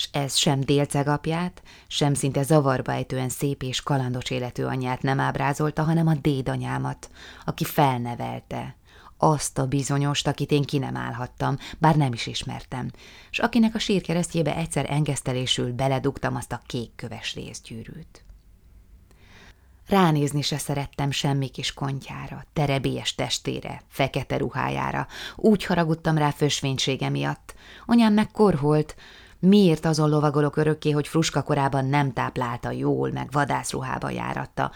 s 0.00 0.08
ez 0.12 0.36
sem 0.36 0.60
délcegapját, 0.60 1.62
sem 1.86 2.14
szinte 2.14 2.42
zavarba 2.42 2.92
ejtően 2.92 3.28
szép 3.28 3.62
és 3.62 3.82
kalandos 3.82 4.30
életű 4.30 4.62
anyját 4.62 5.02
nem 5.02 5.20
ábrázolta, 5.20 5.82
hanem 5.82 6.06
a 6.06 6.14
dédanyámat, 6.14 7.10
aki 7.44 7.64
felnevelte, 7.64 8.76
azt 9.16 9.58
a 9.58 9.66
bizonyost, 9.66 10.26
akit 10.26 10.50
én 10.50 10.62
ki 10.62 10.78
nem 10.78 10.96
állhattam, 10.96 11.56
bár 11.78 11.96
nem 11.96 12.12
is 12.12 12.26
ismertem, 12.26 12.90
s 13.30 13.38
akinek 13.38 13.74
a 13.74 13.78
sírkeresztjébe 13.78 14.56
egyszer 14.56 14.86
engesztelésül 14.90 15.72
beledugtam 15.72 16.36
azt 16.36 16.52
a 16.52 16.60
kék 16.66 16.90
köves 16.96 17.34
részgyűrűt. 17.34 18.24
Ránézni 19.86 20.42
se 20.42 20.58
szerettem 20.58 21.10
semmi 21.10 21.48
kis 21.48 21.74
kontjára, 21.74 22.44
terebélyes 22.52 23.14
testére, 23.14 23.82
fekete 23.88 24.36
ruhájára, 24.36 25.06
úgy 25.36 25.64
haragudtam 25.64 26.18
rá 26.18 26.30
fösvénysége 26.30 27.08
miatt. 27.08 27.54
Anyám 27.86 28.12
meg 28.12 28.30
korholt, 28.30 28.94
Miért 29.40 29.84
azon 29.84 30.08
lovagolok 30.08 30.56
örökké, 30.56 30.90
hogy 30.90 31.08
Fruska 31.08 31.42
korában 31.42 31.86
nem 31.86 32.12
táplálta 32.12 32.70
jól, 32.70 33.10
meg 33.10 33.28
vadászruhába 33.30 34.10
járatta? 34.10 34.70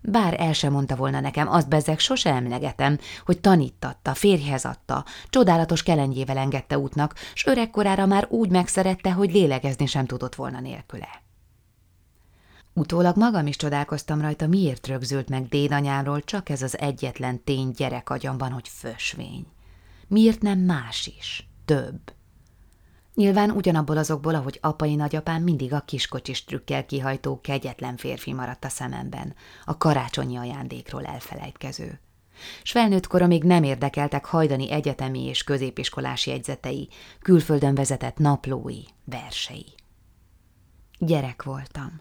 Bár 0.00 0.40
el 0.40 0.52
sem 0.52 0.72
mondta 0.72 0.96
volna 0.96 1.20
nekem, 1.20 1.48
azt 1.48 1.68
bezeg 1.68 1.98
sose 1.98 2.30
emlegetem, 2.34 2.98
hogy 3.24 3.40
tanítatta, 3.40 4.14
férjhez 4.14 4.64
adta, 4.64 5.04
csodálatos 5.28 5.82
kelengyével 5.82 6.36
engedte 6.36 6.78
útnak, 6.78 7.14
s 7.34 7.46
öregkorára 7.46 8.06
már 8.06 8.26
úgy 8.28 8.50
megszerette, 8.50 9.12
hogy 9.12 9.32
lélegezni 9.32 9.86
sem 9.86 10.06
tudott 10.06 10.34
volna 10.34 10.60
nélküle. 10.60 11.24
Utólag 12.72 13.16
magam 13.16 13.46
is 13.46 13.56
csodálkoztam 13.56 14.20
rajta, 14.20 14.46
miért 14.46 14.86
rögzült 14.86 15.28
meg 15.28 15.48
dédanyáról 15.48 16.22
csak 16.22 16.48
ez 16.48 16.62
az 16.62 16.78
egyetlen 16.78 17.44
tény 17.44 17.70
gyerek 17.70 18.10
agyamban, 18.10 18.52
hogy 18.52 18.68
fösvény. 18.68 19.46
Miért 20.08 20.42
nem 20.42 20.58
más 20.58 21.10
is, 21.18 21.48
több? 21.64 22.15
Nyilván 23.16 23.50
ugyanabból 23.50 23.96
azokból, 23.96 24.34
ahogy 24.34 24.58
apai 24.62 24.94
nagyapám 24.94 25.42
mindig 25.42 25.72
a 25.72 25.80
kiskocsis 25.80 26.44
trükkel 26.44 26.86
kihajtó 26.86 27.40
kegyetlen 27.40 27.96
férfi 27.96 28.32
maradt 28.32 28.64
a 28.64 28.68
szememben, 28.68 29.34
a 29.64 29.76
karácsonyi 29.76 30.36
ajándékról 30.36 31.04
elfelejtkező. 31.04 32.00
S 32.62 32.70
felnőtt 32.70 33.26
még 33.26 33.44
nem 33.44 33.62
érdekeltek 33.62 34.24
hajdani 34.24 34.70
egyetemi 34.70 35.24
és 35.24 35.44
középiskolás 35.44 36.26
jegyzetei, 36.26 36.88
külföldön 37.20 37.74
vezetett 37.74 38.18
naplói, 38.18 38.82
versei. 39.04 39.66
Gyerek 40.98 41.42
voltam, 41.42 42.00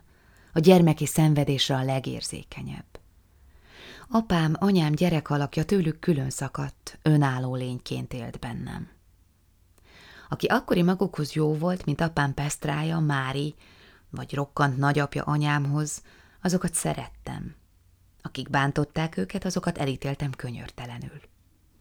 a 0.54 0.60
gyermeki 0.60 1.06
szenvedésre 1.06 1.76
a 1.76 1.84
legérzékenyebb. 1.84 3.00
Apám, 4.10 4.56
anyám 4.60 4.92
gyerek 4.92 5.30
alakja 5.30 5.64
tőlük 5.64 6.00
külön 6.00 6.30
szakadt, 6.30 7.00
önálló 7.02 7.56
lényként 7.56 8.14
élt 8.14 8.40
bennem 8.40 8.95
aki 10.30 10.46
akkori 10.46 10.82
magukhoz 10.82 11.34
jó 11.34 11.54
volt, 11.54 11.86
mint 11.86 12.02
apám 12.02 12.34
Pesztrája, 12.34 13.00
Mári, 13.00 13.56
vagy 14.10 14.34
rokkant 14.34 14.78
nagyapja 14.78 15.24
anyámhoz, 15.24 16.02
azokat 16.42 16.74
szerettem. 16.74 17.56
Akik 18.22 18.50
bántották 18.50 19.18
őket, 19.18 19.46
azokat 19.46 19.78
elítéltem 19.78 20.32
könyörtelenül. 20.32 21.22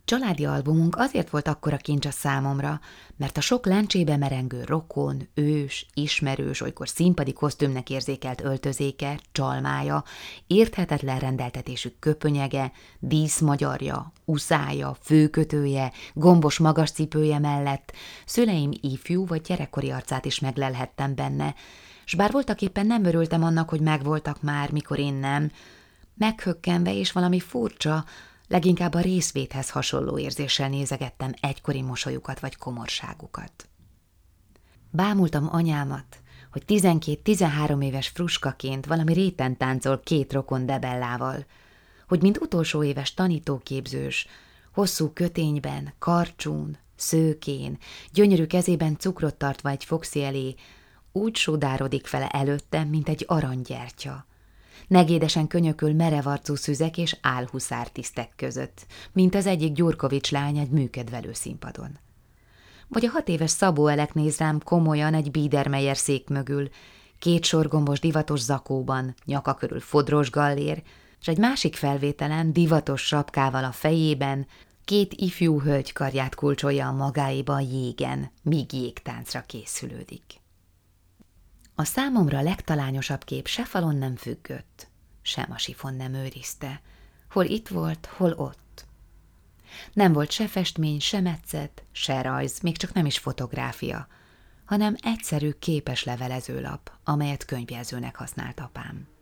Családi 0.04 0.44
albumunk 0.44 0.96
azért 0.96 1.30
volt 1.30 1.48
akkora 1.48 1.76
kincs 1.76 2.06
a 2.06 2.10
számomra, 2.10 2.80
mert 3.16 3.36
a 3.36 3.40
sok 3.40 3.66
lencsébe 3.66 4.16
merengő 4.16 4.64
rokon, 4.64 5.28
ős, 5.34 5.86
ismerős, 5.94 6.60
olykor 6.60 6.88
színpadi 6.88 7.32
kosztümnek 7.32 7.90
érzékelt 7.90 8.40
öltözéke, 8.40 9.18
csalmája, 9.32 10.04
érthetetlen 10.46 11.18
rendeltetésű 11.18 11.88
köpönyege, 11.98 12.72
díszmagyarja, 12.98 14.12
uszája, 14.24 14.96
főkötője, 15.00 15.92
gombos 16.12 16.58
magas 16.58 16.90
cipője 16.90 17.38
mellett. 17.38 17.92
Szüleim 18.26 18.70
ifjú 18.80 19.26
vagy 19.26 19.40
gyerekkori 19.40 19.90
arcát 19.90 20.24
is 20.24 20.40
meglelhettem 20.40 21.14
benne, 21.14 21.54
s 22.04 22.14
bár 22.14 22.30
voltak 22.30 22.62
éppen 22.62 22.86
nem 22.86 23.04
örültem 23.04 23.42
annak, 23.42 23.68
hogy 23.68 23.80
megvoltak 23.80 24.42
már, 24.42 24.70
mikor 24.70 24.98
én 24.98 25.14
nem, 25.14 25.50
meghökkenve 26.14 26.94
és 26.94 27.12
valami 27.12 27.40
furcsa, 27.40 28.04
Leginkább 28.48 28.94
a 28.94 29.00
részvéthez 29.00 29.70
hasonló 29.70 30.18
érzéssel 30.18 30.68
nézegettem 30.68 31.32
egykori 31.40 31.82
mosolyukat 31.82 32.40
vagy 32.40 32.56
komorságukat. 32.56 33.68
Bámultam 34.90 35.48
anyámat, 35.50 36.20
hogy 36.52 36.62
12-13 36.66 37.84
éves 37.84 38.08
fruskaként 38.08 38.86
valami 38.86 39.12
réten 39.12 39.56
táncol 39.56 40.00
két 40.00 40.32
rokon 40.32 40.66
debellával, 40.66 41.46
hogy 42.08 42.22
mint 42.22 42.40
utolsó 42.40 42.82
éves 42.82 43.14
tanítóképzős, 43.14 44.26
hosszú 44.72 45.10
kötényben, 45.12 45.92
karcsún, 45.98 46.78
szőkén, 46.96 47.78
gyönyörű 48.12 48.46
kezében 48.46 48.96
cukrot 48.98 49.34
tartva 49.34 49.70
egy 49.70 49.84
foxi 49.84 50.22
elé, 50.22 50.54
úgy 51.12 51.36
sudárodik 51.36 52.06
fele 52.06 52.28
előttem, 52.28 52.88
mint 52.88 53.08
egy 53.08 53.24
aranygyertya. 53.28 54.26
Negédesen 54.88 55.46
könyököl 55.46 55.92
merevarcú 55.92 56.54
szüzek 56.54 56.98
és 56.98 57.16
álhuszártisztek 57.20 58.32
között, 58.36 58.86
mint 59.12 59.34
az 59.34 59.46
egyik 59.46 59.72
Gyurkovics 59.72 60.30
lány 60.30 60.58
egy 60.58 60.70
műkedvelő 60.70 61.32
színpadon. 61.32 61.98
Vagy 62.88 63.04
a 63.04 63.10
hat 63.10 63.28
éves 63.28 63.50
Szabó 63.50 63.86
Elek 63.86 64.14
néz 64.14 64.38
rám 64.38 64.60
komolyan 64.60 65.14
egy 65.14 65.30
Biedermeyer 65.30 65.96
szék 65.96 66.28
mögül, 66.28 66.68
két 67.18 67.44
sorgombos 67.44 68.00
divatos 68.00 68.40
zakóban, 68.40 69.14
nyaka 69.24 69.54
körül 69.54 69.80
fodros 69.80 70.30
gallér, 70.30 70.82
és 71.24 71.30
egy 71.30 71.38
másik 71.38 71.76
felvételen 71.76 72.52
divatos 72.52 73.02
sapkával 73.06 73.64
a 73.64 73.72
fejében, 73.72 74.46
két 74.84 75.12
ifjú 75.12 75.60
hölgy 75.60 75.92
karját 75.92 76.34
kulcsolja 76.34 76.88
a 76.88 76.92
magáéba 76.92 77.54
a 77.54 77.60
jégen, 77.60 78.30
míg 78.42 78.72
jégtáncra 78.72 79.42
készülődik. 79.46 80.22
A 81.74 81.84
számomra 81.84 82.40
legtalányosabb 82.40 83.24
kép 83.24 83.46
se 83.46 83.64
falon 83.64 83.96
nem 83.96 84.16
függött, 84.16 84.88
sem 85.22 85.46
a 85.50 85.58
sifon 85.58 85.94
nem 85.94 86.14
őrizte, 86.14 86.80
hol 87.30 87.44
itt 87.44 87.68
volt, 87.68 88.06
hol 88.06 88.32
ott. 88.32 88.86
Nem 89.92 90.12
volt 90.12 90.30
se 90.30 90.48
festmény, 90.48 91.00
se 91.00 91.20
metszet, 91.20 91.82
se 91.92 92.22
rajz, 92.22 92.60
még 92.60 92.76
csak 92.76 92.92
nem 92.92 93.06
is 93.06 93.18
fotográfia, 93.18 94.06
hanem 94.64 94.96
egyszerű 95.00 95.50
képes 95.50 96.04
levelezőlap, 96.04 96.90
amelyet 97.04 97.44
könyvjelzőnek 97.44 98.16
használt 98.16 98.60
apám. 98.60 99.12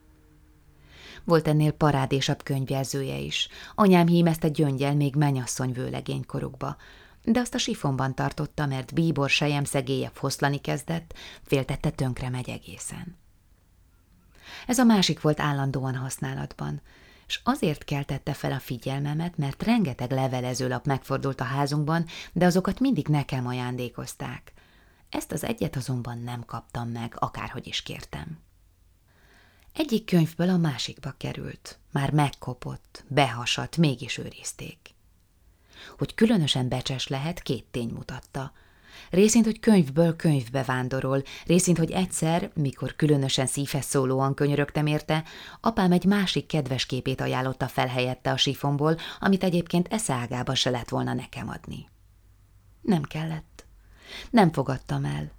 Volt 1.25 1.49
ennél 1.49 1.73
parádésabb 1.73 2.43
könyvjelzője 2.43 3.17
is. 3.17 3.49
Anyám 3.75 4.07
hímezte 4.07 4.49
gyöngyel 4.49 4.95
még 4.95 5.15
menyasszony 5.15 5.73
vőlegény 5.73 6.27
korukba, 6.27 6.77
de 7.25 7.41
azt 7.41 7.55
a 7.55 7.59
sifonban 7.59 8.15
tartotta, 8.15 8.67
mert 8.67 8.95
bíbor 8.95 9.31
sejem 9.31 9.65
szegélyebb 9.65 10.15
foszlani 10.15 10.61
kezdett, 10.61 11.15
féltette 11.43 11.91
tönkre 11.91 12.29
megy 12.29 12.49
egészen. 12.49 13.17
Ez 14.67 14.79
a 14.79 14.85
másik 14.85 15.21
volt 15.21 15.41
állandóan 15.41 15.97
használatban, 15.97 16.81
és 17.27 17.41
azért 17.45 17.85
keltette 17.85 18.33
fel 18.33 18.53
a 18.53 18.59
figyelmemet, 18.59 19.37
mert 19.37 19.63
rengeteg 19.63 20.11
levelezőlap 20.11 20.87
megfordult 20.87 21.41
a 21.41 21.45
házunkban, 21.45 22.07
de 22.33 22.47
azokat 22.47 22.81
mindig 22.81 23.07
nekem 23.07 23.47
ajándékozták. 23.47 24.53
Ezt 25.09 25.33
az 25.33 25.45
egyet 25.45 25.77
azonban 25.77 26.19
nem 26.19 26.45
kaptam 26.45 26.89
meg, 26.89 27.15
akárhogy 27.19 27.67
is 27.67 27.83
kértem. 27.83 28.39
Egyik 29.73 30.05
könyvből 30.05 30.49
a 30.49 30.57
másikba 30.57 31.15
került, 31.17 31.79
már 31.93 32.11
megkopott, 32.11 33.05
behasadt, 33.09 33.77
mégis 33.77 34.19
őrizték. 34.19 34.79
Hogy 35.99 36.15
különösen 36.15 36.69
becses 36.69 37.09
lehet, 37.09 37.43
két 37.43 37.65
tény 37.71 37.89
mutatta. 37.89 38.53
Részint, 39.11 39.45
hogy 39.45 39.61
könyvből 39.61 40.17
könyvbe 40.17 40.63
vándorol, 40.63 41.23
részint, 41.47 41.79
hogy 41.79 41.91
egyszer, 41.91 42.51
mikor 42.55 42.97
különösen 42.97 43.47
szívhez 43.47 43.85
szólóan 43.85 44.35
könyörögtem 44.35 44.87
érte, 44.87 45.25
apám 45.61 45.93
egy 45.93 46.05
másik 46.05 46.47
kedves 46.47 46.87
képét 46.87 47.21
ajánlotta 47.21 47.69
fel 47.69 47.87
helyette 47.87 48.31
a 48.31 48.37
sifonból, 48.37 48.97
amit 49.21 49.45
egyébként 49.45 49.89
eszágába 49.93 50.55
se 50.55 50.71
lett 50.71 50.89
volna 50.89 51.13
nekem 51.15 51.49
adni. 51.49 51.89
Nem 52.81 53.03
kellett. 53.03 53.67
Nem 54.31 54.53
fogadtam 54.53 55.05
el. 55.05 55.33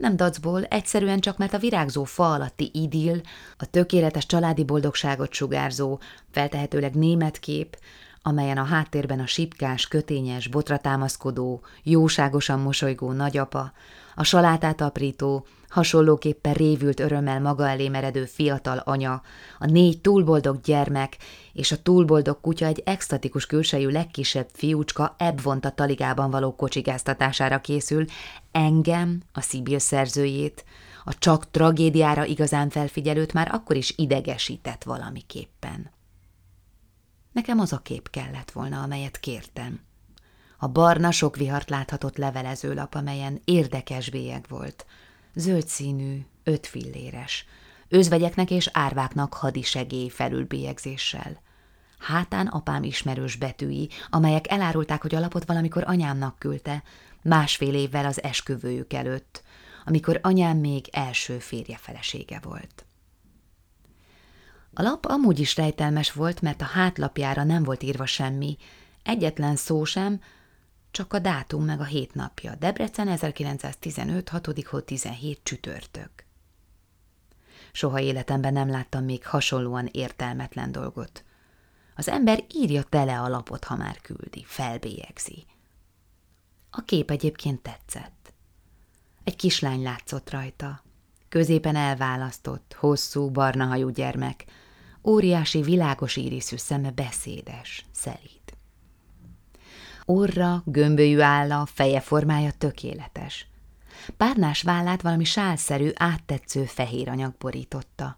Nem 0.00 0.16
dacból, 0.16 0.64
egyszerűen 0.64 1.20
csak 1.20 1.38
mert 1.38 1.54
a 1.54 1.58
virágzó 1.58 2.04
fa 2.04 2.32
alatti 2.32 2.70
idill, 2.72 3.20
a 3.58 3.66
tökéletes 3.66 4.26
családi 4.26 4.64
boldogságot 4.64 5.32
sugárzó, 5.32 6.00
feltehetőleg 6.30 6.94
német 6.94 7.38
kép, 7.38 7.78
amelyen 8.22 8.58
a 8.58 8.64
háttérben 8.64 9.20
a 9.20 9.26
sipkás, 9.26 9.88
kötényes, 9.88 10.48
botra 10.48 10.78
támaszkodó, 10.78 11.62
jóságosan 11.82 12.60
mosolygó 12.60 13.12
nagyapa, 13.12 13.72
a 14.14 14.24
salátát 14.24 14.80
aprító, 14.80 15.46
hasonlóképpen 15.70 16.52
révült 16.52 17.00
örömmel 17.00 17.40
maga 17.40 17.68
elé 17.68 17.88
meredő 17.88 18.24
fiatal 18.24 18.78
anya, 18.78 19.22
a 19.58 19.66
négy 19.66 20.00
túlboldog 20.00 20.60
gyermek 20.60 21.16
és 21.52 21.72
a 21.72 21.82
túlboldog 21.82 22.40
kutya 22.40 22.66
egy 22.66 22.82
extatikus 22.84 23.46
külsejű 23.46 23.88
legkisebb 23.88 24.48
fiúcska 24.52 25.14
ebb 25.18 25.46
a 25.46 25.74
taligában 25.74 26.30
való 26.30 26.54
kocsigáztatására 26.54 27.60
készül, 27.60 28.04
engem, 28.52 29.22
a 29.32 29.40
Szibil 29.40 29.78
szerzőjét, 29.78 30.64
a 31.04 31.14
csak 31.18 31.50
tragédiára 31.50 32.24
igazán 32.24 32.70
felfigyelőt 32.70 33.32
már 33.32 33.48
akkor 33.52 33.76
is 33.76 33.92
idegesített 33.96 34.82
valamiképpen. 34.82 35.90
Nekem 37.32 37.58
az 37.58 37.72
a 37.72 37.78
kép 37.78 38.10
kellett 38.10 38.50
volna, 38.50 38.82
amelyet 38.82 39.20
kértem. 39.20 39.80
A 40.58 40.68
barna 40.68 41.10
sok 41.10 41.36
vihart 41.36 41.70
láthatott 41.70 42.16
levelezőlap, 42.16 42.94
amelyen 42.94 43.40
érdekes 43.44 44.10
bélyeg 44.10 44.44
volt. 44.48 44.86
Zöld 45.34 45.66
színű, 45.66 46.24
öt 46.44 46.66
filléres. 46.66 47.46
Özvegyeknek 47.88 48.50
és 48.50 48.68
árváknak 48.72 49.34
hadisegély 49.34 50.08
felülbélyegzéssel. 50.08 51.40
Hátán 51.98 52.46
apám 52.46 52.82
ismerős 52.82 53.36
betűi, 53.36 53.88
amelyek 54.10 54.50
elárulták, 54.50 55.02
hogy 55.02 55.14
a 55.14 55.20
lapot 55.20 55.44
valamikor 55.44 55.82
anyámnak 55.86 56.38
küldte, 56.38 56.82
másfél 57.22 57.74
évvel 57.74 58.06
az 58.06 58.22
esküvőjük 58.22 58.92
előtt, 58.92 59.42
amikor 59.84 60.18
anyám 60.22 60.56
még 60.56 60.88
első 60.92 61.38
férje 61.38 61.76
felesége 61.76 62.40
volt. 62.42 62.84
A 64.74 64.82
lap 64.82 65.04
amúgy 65.04 65.38
is 65.38 65.56
rejtelmes 65.56 66.12
volt, 66.12 66.40
mert 66.40 66.60
a 66.60 66.64
hátlapjára 66.64 67.44
nem 67.44 67.62
volt 67.62 67.82
írva 67.82 68.06
semmi, 68.06 68.56
egyetlen 69.02 69.56
szó 69.56 69.84
sem, 69.84 70.20
csak 70.90 71.12
a 71.12 71.18
dátum 71.18 71.64
meg 71.64 71.80
a 71.80 71.84
hét 71.84 72.14
napja. 72.14 72.54
Debrecen 72.54 73.08
1915. 73.08 74.28
6. 74.28 74.84
17 74.84 75.40
csütörtök. 75.42 76.10
Soha 77.72 78.00
életemben 78.00 78.52
nem 78.52 78.70
láttam 78.70 79.04
még 79.04 79.26
hasonlóan 79.26 79.88
értelmetlen 79.92 80.72
dolgot. 80.72 81.24
Az 81.96 82.08
ember 82.08 82.44
írja 82.54 82.82
tele 82.82 83.20
a 83.20 83.28
lapot, 83.28 83.64
ha 83.64 83.76
már 83.76 84.00
küldi, 84.00 84.44
felbélyegzi. 84.46 85.46
A 86.70 86.84
kép 86.84 87.10
egyébként 87.10 87.60
tetszett. 87.62 88.32
Egy 89.24 89.36
kislány 89.36 89.82
látszott 89.82 90.30
rajta. 90.30 90.82
Középen 91.28 91.76
elválasztott, 91.76 92.76
hosszú, 92.78 93.30
barna 93.30 93.66
hajú 93.66 93.88
gyermek, 93.88 94.44
óriási 95.04 95.62
világos 95.62 96.16
íriszű 96.16 96.56
szeme 96.56 96.90
beszédes, 96.90 97.86
szelíd. 97.92 98.39
Orra, 100.12 100.62
gömbölyű 100.64 101.20
álla, 101.20 101.66
feje 101.66 102.00
formája 102.00 102.50
tökéletes. 102.58 103.46
Párnás 104.16 104.62
vállát 104.62 105.02
valami 105.02 105.24
sálszerű, 105.24 105.90
áttetsző 105.94 106.64
fehér 106.64 107.08
anyag 107.08 107.34
borította. 107.38 108.16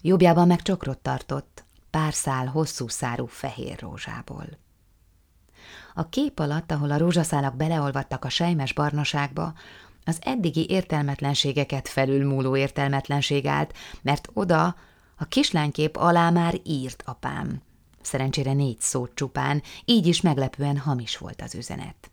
Jobbjában 0.00 0.46
meg 0.46 0.62
csokrot 0.62 0.98
tartott, 0.98 1.64
pár 1.90 2.14
szál 2.14 2.46
hosszú 2.46 2.88
szárú 2.88 3.26
fehér 3.26 3.78
rózsából. 3.80 4.44
A 5.94 6.08
kép 6.08 6.38
alatt, 6.38 6.70
ahol 6.70 6.90
a 6.90 6.98
rózsaszálak 6.98 7.56
beleolvadtak 7.56 8.24
a 8.24 8.28
sejmes 8.28 8.72
barnaságba, 8.72 9.52
az 10.04 10.18
eddigi 10.20 10.66
értelmetlenségeket 10.68 11.88
felülmúló 11.88 12.56
értelmetlenség 12.56 13.46
állt, 13.46 13.76
mert 14.02 14.28
oda 14.32 14.76
a 15.16 15.24
kislánykép 15.24 15.96
alá 15.96 16.30
már 16.30 16.54
írt 16.64 17.02
apám. 17.06 17.62
Szerencsére 18.04 18.52
négy 18.52 18.80
szót 18.80 19.14
csupán, 19.14 19.62
így 19.84 20.06
is 20.06 20.20
meglepően 20.20 20.78
hamis 20.78 21.16
volt 21.18 21.42
az 21.42 21.54
üzenet. 21.54 22.10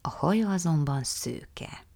A 0.00 0.08
haja 0.08 0.50
azonban 0.50 1.02
szőke. 1.02 1.86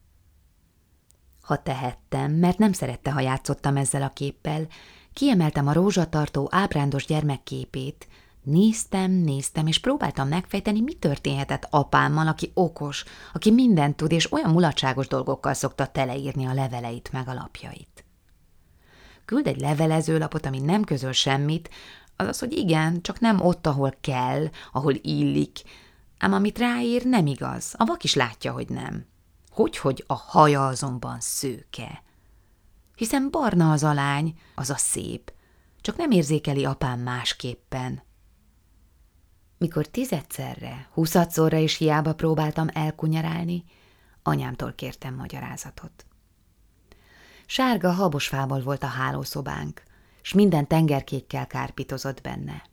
Ha 1.43 1.63
tehettem, 1.63 2.33
mert 2.33 2.59
nem 2.59 2.73
szerette, 2.73 3.11
ha 3.11 3.21
játszottam 3.21 3.77
ezzel 3.77 4.03
a 4.03 4.09
képpel, 4.09 4.67
kiemeltem 5.13 5.67
a 5.67 5.73
rózsatartó 5.73 6.49
ábrándos 6.51 7.07
gyermekképét, 7.07 8.09
Néztem, 8.43 9.11
néztem, 9.11 9.67
és 9.67 9.79
próbáltam 9.79 10.29
megfejteni, 10.29 10.81
mi 10.81 10.93
történhetett 10.93 11.67
apámmal, 11.71 12.27
aki 12.27 12.51
okos, 12.55 13.05
aki 13.33 13.51
mindent 13.51 13.97
tud, 13.97 14.13
és 14.13 14.33
olyan 14.33 14.51
mulatságos 14.51 15.07
dolgokkal 15.07 15.55
szokta 15.55 15.87
teleírni 15.87 16.47
a 16.47 16.55
leveleit 16.55 17.13
meg 17.13 17.29
a 17.29 17.35
lapjait. 17.35 18.05
Küld 19.25 19.47
egy 19.47 19.61
levelezőlapot, 19.61 20.47
ami 20.47 20.59
nem 20.59 20.85
közöl 20.85 21.13
semmit, 21.13 21.71
azaz, 22.23 22.39
hogy 22.39 22.53
igen, 22.53 23.03
csak 23.03 23.21
nem 23.21 23.41
ott, 23.41 23.67
ahol 23.67 23.95
kell, 24.01 24.49
ahol 24.73 24.95
illik, 24.95 25.63
ám 26.19 26.33
amit 26.33 26.59
ráír, 26.59 27.05
nem 27.05 27.27
igaz, 27.27 27.75
a 27.77 27.85
vak 27.85 28.05
is 28.05 28.15
látja, 28.15 28.53
hogy 28.53 28.69
nem. 28.69 29.07
Hogy-hogy 29.51 30.05
a 30.07 30.15
haja 30.15 30.67
azonban 30.67 31.21
szőke. 31.21 32.03
Hiszen 32.95 33.31
barna 33.31 33.73
az 33.73 33.85
alány, 33.85 34.39
az 34.55 34.71
a 34.71 34.77
szép, 34.77 35.33
csak 35.81 35.97
nem 35.97 36.11
érzékeli 36.11 36.65
apám 36.65 37.01
másképpen. 37.01 38.03
Mikor 39.59 39.87
tizedszerre, 39.87 40.89
huszadszorra 40.93 41.57
is 41.57 41.77
hiába 41.77 42.15
próbáltam 42.15 42.69
elkunyarálni, 42.73 43.65
anyámtól 44.23 44.73
kértem 44.73 45.15
magyarázatot. 45.15 46.07
Sárga 47.47 47.93
habosfából 47.93 48.63
volt 48.63 48.83
a 48.83 48.87
hálószobánk, 48.87 49.83
s 50.23 50.33
minden 50.33 50.67
tengerkékkel 50.67 51.47
kárpitozott 51.47 52.21
benne. 52.21 52.71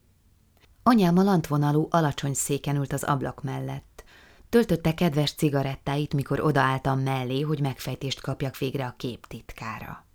Anyám 0.84 1.18
a 1.18 1.24
lantvonalú, 1.24 1.88
alacsony 1.90 2.34
széken 2.34 2.76
ült 2.76 2.94
az 2.94 3.04
ablak 3.04 3.44
mellett. 3.44 4.04
Töltötte 4.50 4.94
kedves 4.94 5.34
cigarettáit, 5.34 6.14
mikor 6.14 6.40
odaálltam 6.40 7.00
mellé, 7.00 7.42
hogy 7.42 7.60
megfejtést 7.60 8.22
kapjak 8.22 8.58
végre 8.58 8.86
a 8.86 8.94
kép 8.98 9.26
titkára. 9.28 10.06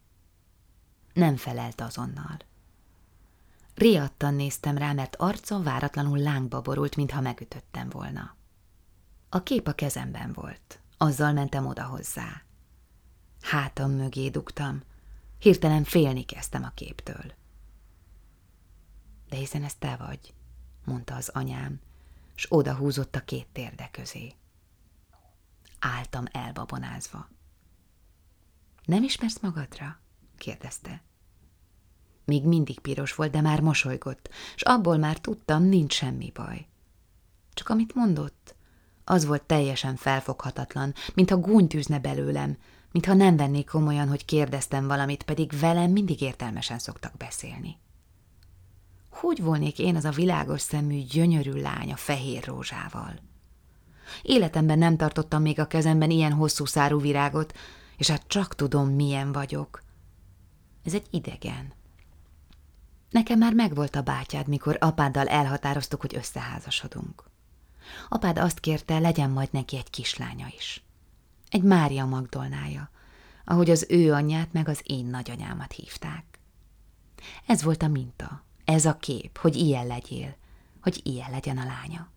Nem 1.13 1.37
felelt 1.37 1.81
azonnal. 1.81 2.37
Riadtan 3.75 4.35
néztem 4.35 4.79
rá, 4.79 4.93
mert 4.93 5.17
arca 5.17 5.63
váratlanul 5.63 6.19
lángba 6.19 6.61
borult, 6.61 6.97
mintha 6.97 7.21
megütöttem 7.21 7.89
volna. 7.89 8.37
A 9.29 9.43
kép 9.43 9.67
a 9.67 9.73
kezemben 9.73 10.33
volt. 10.33 10.81
Azzal 10.99 11.33
mentem 11.33 11.67
oda 11.67 11.85
hozzá. 11.85 12.43
Hátam 13.41 13.91
mögé 13.91 14.29
dugtam. 14.29 14.83
Hirtelen 15.45 15.85
félni 15.85 16.25
kezdtem 16.25 16.65
a 16.65 16.71
képtől. 16.75 17.33
De 19.29 19.37
hiszen 19.37 19.65
ez 19.65 19.75
te 19.75 19.97
vagy, 19.97 20.35
mondta 20.85 21.15
az 21.15 21.29
anyám, 21.29 21.81
s 22.35 22.47
oda 22.49 22.75
húzott 22.75 23.17
a 23.17 23.25
két 23.25 23.47
térde 23.53 23.89
közé. 23.93 24.33
Álltam 25.79 26.25
elbabonázva. 26.33 27.29
Nem 28.85 29.03
ismersz 29.03 29.41
magadra? 29.41 30.01
kérdezte. 30.39 31.03
Még 32.25 32.45
mindig 32.45 32.81
piros 32.81 33.15
volt, 33.15 33.31
de 33.31 33.41
már 33.41 33.61
mosolygott, 33.61 34.29
és 34.55 34.63
abból 34.63 34.97
már 34.97 35.19
tudtam, 35.19 35.63
nincs 35.63 35.93
semmi 35.93 36.31
baj. 36.35 36.67
Csak 37.53 37.69
amit 37.69 37.95
mondott, 37.95 38.55
az 39.05 39.25
volt 39.25 39.43
teljesen 39.43 39.97
felfoghatatlan, 39.97 40.95
mintha 41.15 41.37
gúnytűzne 41.37 41.99
belőlem, 42.01 42.59
mintha 42.95 43.15
nem 43.15 43.37
vennék 43.37 43.67
komolyan, 43.67 44.09
hogy 44.09 44.25
kérdeztem 44.25 44.87
valamit, 44.87 45.23
pedig 45.23 45.59
velem 45.59 45.91
mindig 45.91 46.21
értelmesen 46.21 46.79
szoktak 46.79 47.17
beszélni. 47.17 47.79
Hogy 49.11 49.43
volnék 49.43 49.79
én 49.79 49.97
az 49.97 50.05
a 50.05 50.11
világos 50.11 50.61
szemű, 50.61 51.03
gyönyörű 51.03 51.53
lány 51.53 51.93
a 51.93 51.97
fehér 51.97 52.45
rózsával? 52.45 53.19
Életemben 54.23 54.79
nem 54.79 54.97
tartottam 54.97 55.43
még 55.43 55.59
a 55.59 55.67
kezemben 55.67 56.11
ilyen 56.11 56.33
hosszú 56.33 56.65
szárú 56.65 57.01
virágot, 57.01 57.59
és 57.97 58.09
hát 58.09 58.27
csak 58.27 58.55
tudom, 58.55 58.89
milyen 58.89 59.33
vagyok. 59.33 59.83
Ez 60.85 60.95
egy 60.95 61.07
idegen. 61.11 61.73
Nekem 63.11 63.39
már 63.39 63.53
megvolt 63.53 63.97
a 63.97 64.03
bátyád, 64.03 64.49
mikor 64.49 64.77
apáddal 64.81 65.27
elhatároztuk, 65.29 66.01
hogy 66.01 66.17
összeházasodunk. 66.17 67.25
Apád 68.09 68.39
azt 68.39 68.61
kérte, 68.61 68.99
legyen 68.99 69.31
majd 69.31 69.49
neki 69.53 69.77
egy 69.77 69.91
kislánya 69.91 70.47
is. 70.57 70.84
Egy 71.55 71.63
Mária 71.63 72.05
Magdolnája, 72.05 72.91
ahogy 73.45 73.71
az 73.71 73.87
ő 73.89 74.13
anyját 74.13 74.53
meg 74.53 74.69
az 74.69 74.81
én 74.85 75.07
nagyanyámat 75.07 75.73
hívták. 75.73 76.39
Ez 77.47 77.63
volt 77.63 77.83
a 77.83 77.89
minta, 77.89 78.45
ez 78.65 78.85
a 78.85 78.97
kép, 78.97 79.39
hogy 79.39 79.57
ilyen 79.57 79.87
legyél, 79.87 80.37
hogy 80.83 81.01
ilyen 81.03 81.31
legyen 81.31 81.59
a 81.59 81.65
lánya. 81.65 82.09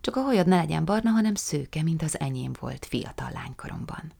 Csak 0.00 0.16
a 0.16 0.20
hajad 0.20 0.46
ne 0.46 0.56
legyen 0.56 0.84
barna, 0.84 1.10
hanem 1.10 1.34
szőke, 1.34 1.82
mint 1.82 2.02
az 2.02 2.20
enyém 2.20 2.52
volt 2.60 2.86
fiatal 2.86 3.30
lánykoromban. 3.30 4.12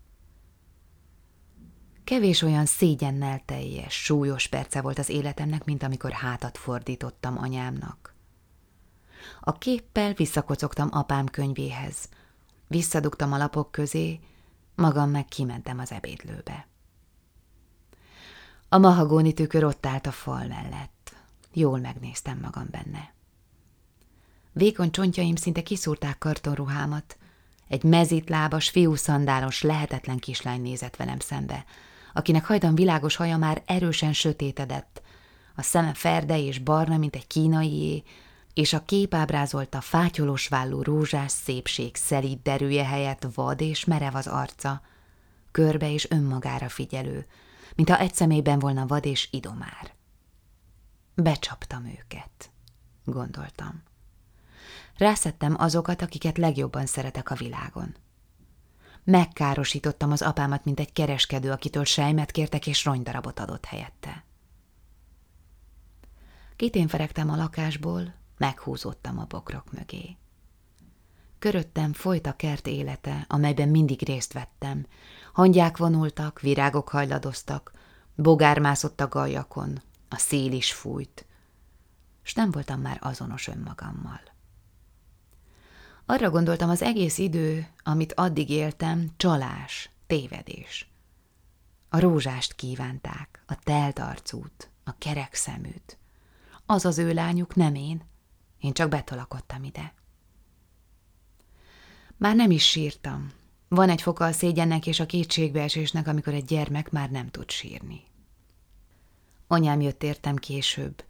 Kevés 2.04 2.42
olyan 2.42 2.66
szégyennel 2.66 3.42
teljes, 3.44 3.94
súlyos 3.94 4.46
perce 4.46 4.80
volt 4.80 4.98
az 4.98 5.08
életemnek, 5.08 5.64
mint 5.64 5.82
amikor 5.82 6.10
hátat 6.10 6.58
fordítottam 6.58 7.38
anyámnak. 7.38 8.14
A 9.40 9.52
képpel 9.52 10.12
visszakocogtam 10.12 10.88
apám 10.92 11.26
könyvéhez. 11.26 12.08
Visszadugtam 12.68 13.32
a 13.32 13.36
lapok 13.36 13.70
közé, 13.70 14.20
magam 14.78 15.10
meg 15.10 15.24
kimentem 15.24 15.78
az 15.78 15.92
ebédlőbe. 15.92 16.66
A 18.68 18.78
mahagóni 18.78 19.32
tükör 19.32 19.64
ott 19.64 19.86
állt 19.86 20.06
a 20.06 20.12
fal 20.12 20.46
mellett. 20.46 21.14
Jól 21.52 21.78
megnéztem 21.78 22.38
magam 22.42 22.66
benne. 22.70 23.12
Vékony 24.52 24.90
csontjaim 24.90 25.36
szinte 25.36 25.62
kiszúrták 25.62 26.18
kartonruhámat. 26.18 27.16
Egy 27.68 27.82
mezitlábas, 27.82 28.68
fiúszandálos, 28.68 29.62
lehetetlen 29.62 30.18
kislány 30.18 30.62
nézett 30.62 30.96
velem 30.96 31.18
szembe, 31.18 31.64
akinek 32.14 32.44
hajdan 32.44 32.74
világos 32.74 33.16
haja 33.16 33.36
már 33.36 33.62
erősen 33.66 34.12
sötétedett, 34.12 35.02
a 35.54 35.62
szeme 35.62 35.94
ferde 35.94 36.38
és 36.38 36.58
barna, 36.58 36.96
mint 36.96 37.14
egy 37.14 37.26
kínaié, 37.26 38.02
és 38.58 38.72
a 38.72 38.84
kép 38.84 39.14
ábrázolta 39.14 39.80
fátyolós 39.80 40.48
vállú 40.48 40.82
rózsás 40.82 41.32
szépség 41.32 41.96
szelíd 41.96 42.38
derűje 42.42 42.84
helyett 42.84 43.26
vad 43.34 43.60
és 43.60 43.84
merev 43.84 44.14
az 44.14 44.26
arca, 44.26 44.80
körbe 45.50 45.92
és 45.92 46.10
önmagára 46.10 46.68
figyelő, 46.68 47.26
mintha 47.74 47.98
egy 47.98 48.14
szemében 48.14 48.58
volna 48.58 48.86
vad 48.86 49.04
és 49.04 49.28
idomár. 49.30 49.94
Becsaptam 51.14 51.86
őket, 51.86 52.50
gondoltam. 53.04 53.82
Rászettem 54.96 55.54
azokat, 55.58 56.02
akiket 56.02 56.38
legjobban 56.38 56.86
szeretek 56.86 57.30
a 57.30 57.34
világon. 57.34 57.96
Megkárosítottam 59.04 60.12
az 60.12 60.22
apámat, 60.22 60.64
mint 60.64 60.80
egy 60.80 60.92
kereskedő, 60.92 61.50
akitől 61.50 61.84
sejmet 61.84 62.30
kértek 62.30 62.66
és 62.66 62.84
ronydarabot 62.84 63.40
adott 63.40 63.64
helyette. 63.64 64.24
Kitén 66.56 66.88
feregtem 66.88 67.30
a 67.30 67.36
lakásból, 67.36 68.16
meghúzódtam 68.38 69.18
a 69.18 69.24
bokrok 69.24 69.72
mögé. 69.72 70.16
Köröttem 71.38 71.92
folyt 71.92 72.26
a 72.26 72.36
kert 72.36 72.66
élete, 72.66 73.24
amelyben 73.28 73.68
mindig 73.68 74.02
részt 74.02 74.32
vettem. 74.32 74.86
Hangyák 75.32 75.76
vonultak, 75.76 76.40
virágok 76.40 76.88
hajladoztak, 76.88 77.72
bogár 78.14 78.58
mászott 78.58 79.00
a 79.00 79.08
galjakon, 79.08 79.82
a 80.08 80.16
szél 80.16 80.52
is 80.52 80.72
fújt, 80.72 81.26
s 82.22 82.34
nem 82.34 82.50
voltam 82.50 82.80
már 82.80 82.98
azonos 83.00 83.48
önmagammal. 83.48 84.20
Arra 86.06 86.30
gondoltam, 86.30 86.70
az 86.70 86.82
egész 86.82 87.18
idő, 87.18 87.68
amit 87.82 88.12
addig 88.12 88.50
éltem, 88.50 89.10
csalás, 89.16 89.90
tévedés. 90.06 90.90
A 91.88 92.00
rózsást 92.00 92.54
kívánták, 92.54 93.42
a 93.46 93.54
telt 93.54 93.98
arcút, 93.98 94.70
a 94.84 94.94
kerek 94.98 95.34
szeműt. 95.34 95.98
Az 96.66 96.84
az 96.84 96.98
ő 96.98 97.12
lányuk, 97.12 97.54
nem 97.54 97.74
én. 97.74 98.07
Én 98.60 98.72
csak 98.72 98.88
betolakodtam 98.88 99.64
ide. 99.64 99.94
Már 102.16 102.36
nem 102.36 102.50
is 102.50 102.68
sírtam. 102.68 103.32
Van 103.68 103.88
egy 103.88 104.02
foka 104.02 104.24
a 104.24 104.32
szégyennek 104.32 104.86
és 104.86 105.00
a 105.00 105.06
kétségbeesésnek, 105.06 106.06
amikor 106.06 106.34
egy 106.34 106.44
gyermek 106.44 106.90
már 106.90 107.10
nem 107.10 107.28
tud 107.28 107.50
sírni. 107.50 108.04
Anyám 109.46 109.80
jött 109.80 110.02
értem 110.02 110.36
később, 110.36 111.04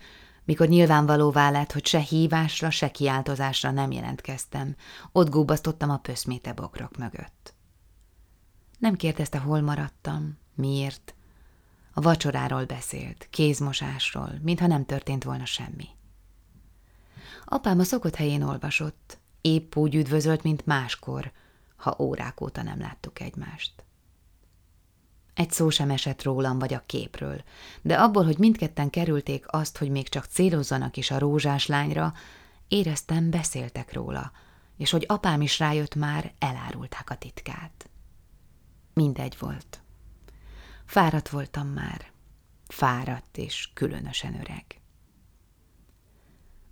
mikor 0.44 0.68
nyilvánvalóvá 0.68 1.50
lett, 1.50 1.72
hogy 1.72 1.87
se 1.87 1.98
hívásra, 1.98 2.70
se 2.70 2.90
kiáltozásra 2.90 3.70
nem 3.70 3.90
jelentkeztem, 3.90 4.76
ott 5.12 5.28
gúbasztottam 5.28 5.90
a 5.90 5.96
pöszméte 5.96 6.52
bokrok 6.52 6.96
mögött. 6.96 7.54
Nem 8.78 8.94
kérdezte, 8.94 9.38
hol 9.38 9.61
maradtam, 9.61 10.38
miért. 10.54 11.14
A 11.92 12.00
vacsoráról 12.00 12.64
beszélt, 12.64 13.26
kézmosásról, 13.30 14.38
mintha 14.42 14.66
nem 14.66 14.84
történt 14.84 15.24
volna 15.24 15.44
semmi. 15.44 15.88
Apám 17.50 17.78
a 17.78 17.84
szokott 17.84 18.14
helyén 18.14 18.42
olvasott, 18.42 19.18
épp 19.40 19.76
úgy 19.76 19.94
üdvözölt, 19.94 20.42
mint 20.42 20.66
máskor, 20.66 21.32
ha 21.76 21.96
órák 21.98 22.40
óta 22.40 22.62
nem 22.62 22.80
láttuk 22.80 23.20
egymást. 23.20 23.84
Egy 25.34 25.50
szó 25.50 25.70
sem 25.70 25.90
esett 25.90 26.22
rólam 26.22 26.58
vagy 26.58 26.74
a 26.74 26.82
képről, 26.87 27.42
de 27.82 28.00
abból, 28.00 28.24
hogy 28.24 28.38
mindketten 28.38 28.90
kerülték 28.90 29.44
azt, 29.46 29.78
hogy 29.78 29.90
még 29.90 30.08
csak 30.08 30.24
célozzanak 30.24 30.96
is 30.96 31.11
a 31.11 31.18
rózsás 31.18 31.66
lányra, 31.66 32.12
éreztem, 32.68 33.30
beszéltek 33.30 33.92
róla, 33.92 34.32
és 34.76 34.90
hogy 34.90 35.04
apám 35.08 35.40
is 35.40 35.58
rájött 35.58 35.94
már, 35.94 36.32
elárulták 36.38 37.11
a 37.11 37.16
titkát. 37.16 37.90
Mindegy 38.94 39.37
volt. 39.38 39.82
Fáradt 40.84 41.28
voltam 41.28 41.68
már. 41.68 42.11
Fáradt 42.66 43.37
és 43.37 43.70
különösen 43.74 44.40
öreg. 44.40 44.78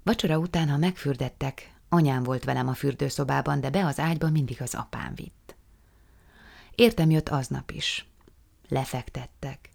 Vacsora 0.07 0.39
után, 0.39 0.69
ha 0.69 0.77
megfürdettek, 0.77 1.75
anyám 1.89 2.23
volt 2.23 2.45
velem 2.45 2.69
a 2.69 2.75
fürdőszobában, 2.75 3.61
de 3.61 3.71
be 3.71 3.85
az 3.85 3.99
ágyba 3.99 4.31
mindig 4.31 4.63
az 4.63 4.75
apám 4.75 5.15
vitt. 5.15 5.57
Értem 6.75 7.11
jött 7.11 7.29
aznap 7.29 7.71
is. 7.71 8.07
Lefektettek. 8.69 9.71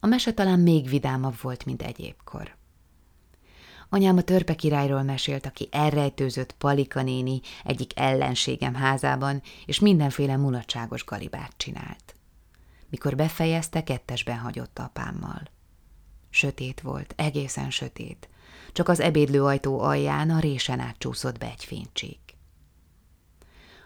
A 0.00 0.06
mese 0.06 0.32
talán 0.32 0.58
még 0.58 0.88
vidámabb 0.88 1.40
volt, 1.40 1.64
mint 1.64 1.82
egyébkor. 1.82 2.56
Anyám 3.88 4.16
a 4.16 4.22
törpe 4.22 4.54
királyról 4.54 5.02
mesélt, 5.02 5.46
aki 5.46 5.68
elrejtőzött 5.70 6.52
Palika 6.52 7.02
néni 7.02 7.40
egyik 7.64 7.98
ellenségem 7.98 8.74
házában, 8.74 9.42
és 9.66 9.80
mindenféle 9.80 10.36
mulatságos 10.36 11.04
galibát 11.04 11.52
csinált. 11.56 12.14
Mikor 12.88 13.16
befejezte, 13.16 13.84
kettesben 13.84 14.38
hagyott 14.38 14.78
apámmal. 14.78 15.42
Sötét 16.30 16.80
volt, 16.80 17.14
egészen 17.16 17.70
sötét, 17.70 18.28
csak 18.74 18.88
az 18.88 19.00
ebédlő 19.00 19.44
ajtó 19.44 19.80
alján 19.80 20.30
a 20.30 20.40
résen 20.40 20.80
átcsúszott 20.80 21.38
be 21.38 21.46
egy 21.46 21.64
fénycsík. 21.64 22.36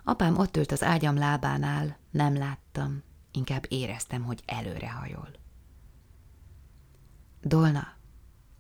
Apám 0.05 0.39
ott 0.39 0.57
ült 0.57 0.73
az 0.73 0.83
ágyam 0.83 1.17
lábánál, 1.17 1.99
nem 2.11 2.37
láttam, 2.37 3.03
inkább 3.33 3.67
éreztem, 3.69 4.23
hogy 4.23 4.43
előre 4.47 4.91
hajol. 4.91 5.31
Dolna, 7.43 7.87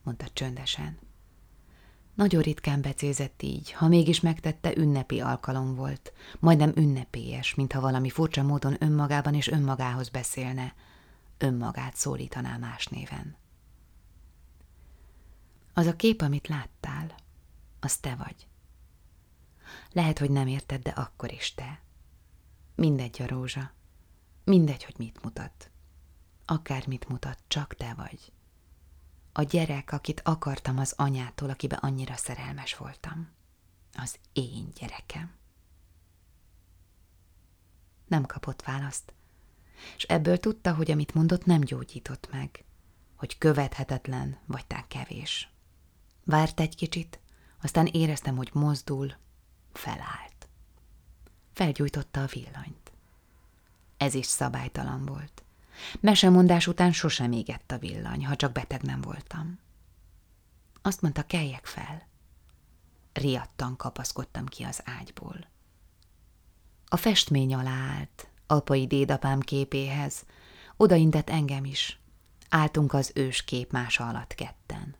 mondta 0.03 0.25
csöndesen, 0.33 0.99
Nagyon 2.14 2.43
ritkán 2.43 2.81
becézett 2.81 3.43
így, 3.43 3.73
ha 3.73 3.88
mégis 3.88 4.21
megtette, 4.21 4.77
ünnepi 4.77 5.21
alkalom 5.21 5.75
volt. 5.75 6.12
Majdnem 6.38 6.73
ünnepélyes, 6.75 7.55
mintha 7.55 7.81
valami 7.81 8.11
furcsa 8.11 8.43
módon 8.43 8.77
önmagában 8.79 9.35
és 9.35 9.49
önmagához 9.49 10.09
beszélne. 10.09 10.75
Önmagát 11.38 11.97
szólítaná 11.97 12.57
más 12.57 12.87
néven. 12.87 13.37
Az 15.79 15.87
a 15.87 15.97
kép, 15.97 16.21
amit 16.23 16.49
láttál, 16.49 17.14
az 17.81 17.97
te 17.97 18.14
vagy. 18.14 18.49
Lehet, 19.93 20.19
hogy 20.19 20.31
nem 20.31 20.47
érted, 20.47 20.83
de 20.83 20.91
akkor 20.91 21.33
is 21.33 21.55
te. 21.55 21.83
Mindegy 22.75 23.23
a 23.23 23.27
rózsa. 23.27 23.73
Mindegy, 24.45 24.85
hogy 24.85 24.95
mit 24.99 25.23
mutat. 25.23 25.71
Akármit 26.45 27.09
mutat, 27.09 27.38
csak 27.49 27.75
te 27.75 27.95
vagy. 27.95 28.33
A 29.33 29.43
gyerek, 29.43 29.93
akit 29.93 30.21
akartam 30.25 30.79
az 30.79 30.95
anyától, 30.97 31.51
akibe 31.51 31.77
annyira 31.77 32.17
szerelmes 32.17 32.77
voltam. 32.77 33.29
Az 33.93 34.19
én 34.33 34.71
gyerekem. 34.75 35.35
Nem 38.07 38.27
kapott 38.27 38.62
választ, 38.62 39.12
és 39.97 40.03
ebből 40.03 40.38
tudta, 40.38 40.75
hogy 40.75 40.91
amit 40.91 41.14
mondott, 41.14 41.45
nem 41.45 41.61
gyógyított 41.61 42.31
meg, 42.31 42.64
hogy 43.17 43.38
követhetetlen, 43.38 44.38
vagy 44.47 44.67
tá 44.67 44.85
kevés. 44.88 45.53
Várt 46.29 46.61
egy 46.61 46.77
kicsit, 46.77 47.21
aztán 47.62 47.87
éreztem, 47.87 48.37
hogy 48.37 48.51
mozdul, 48.53 49.14
felállt. 49.73 50.49
Felgyújtotta 51.53 52.23
a 52.23 52.27
villanyt. 52.27 52.93
Ez 53.97 54.14
is 54.14 54.27
szabálytalan 54.27 55.05
volt. 55.05 55.43
Mesemondás 56.01 56.67
után 56.67 56.93
sosem 56.93 57.33
égett 57.33 57.71
a 57.71 57.79
villany, 57.79 58.27
ha 58.27 58.37
csak 58.37 58.53
beteg 58.53 58.83
nem 58.83 59.01
voltam. 59.01 59.59
Azt 60.83 61.03
mondta, 61.03 61.23
keljek 61.23 61.67
fel. 61.67 62.09
Riadtan 63.12 63.77
kapaszkodtam 63.77 64.47
ki 64.47 64.62
az 64.62 64.83
ágyból. 64.85 65.49
A 66.87 66.97
festmény 66.97 67.55
alá 67.55 67.95
állt, 67.97 68.29
apai 68.47 68.87
dédapám 68.87 69.41
képéhez, 69.41 70.25
odaintett 70.77 71.31
engem 71.31 71.64
is. 71.64 72.01
Álltunk 72.49 72.93
az 72.93 73.11
ős 73.14 73.45
kép 73.45 73.73
mása 73.73 74.09
alatt 74.09 74.35
ketten. 74.35 74.97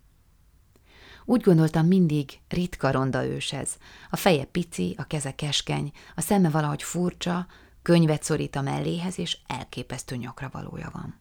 Úgy 1.29 1.41
gondoltam 1.41 1.87
mindig, 1.87 2.41
ritka 2.49 2.91
ronda 2.91 3.25
ős 3.25 3.53
ez. 3.53 3.77
A 4.11 4.17
feje 4.17 4.45
pici, 4.45 4.95
a 4.99 5.05
keze 5.05 5.35
keskeny, 5.35 5.93
a 6.15 6.21
szeme 6.21 6.51
valahogy 6.51 6.83
furcsa, 6.83 7.47
könyvet 7.83 8.23
szorít 8.23 8.57
a 8.57 8.61
melléhez, 8.61 9.19
és 9.19 9.39
elképesztő 9.47 10.17
nyakra 10.17 10.49
valója 10.53 10.91
van. 10.93 11.19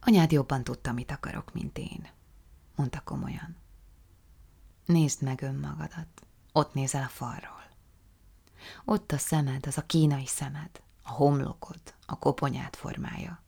Anyád 0.00 0.32
jobban 0.32 0.64
tudta, 0.64 0.92
mit 0.92 1.10
akarok, 1.10 1.52
mint 1.52 1.78
én, 1.78 2.08
mondta 2.76 3.00
komolyan. 3.00 3.56
Nézd 4.84 5.22
meg 5.22 5.42
önmagadat, 5.42 6.26
ott 6.52 6.74
nézel 6.74 7.02
a 7.02 7.08
falról. 7.08 7.64
Ott 8.84 9.12
a 9.12 9.18
szemed, 9.18 9.66
az 9.66 9.78
a 9.78 9.86
kínai 9.86 10.26
szemed, 10.26 10.82
a 11.02 11.10
homlokod, 11.10 11.94
a 12.06 12.18
koponyát 12.18 12.76
formája. 12.76 13.44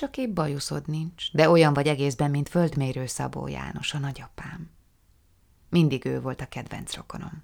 Csak 0.00 0.16
épp 0.16 0.34
bajuszod 0.34 0.88
nincs, 0.88 1.32
de 1.32 1.50
olyan 1.50 1.74
vagy 1.74 1.86
egészben, 1.86 2.30
mint 2.30 2.48
földmérő 2.48 3.06
Szabó 3.06 3.46
János, 3.46 3.94
a 3.94 3.98
nagyapám. 3.98 4.70
Mindig 5.68 6.04
ő 6.04 6.20
volt 6.20 6.40
a 6.40 6.48
kedvenc 6.48 6.94
rokonom. 6.94 7.42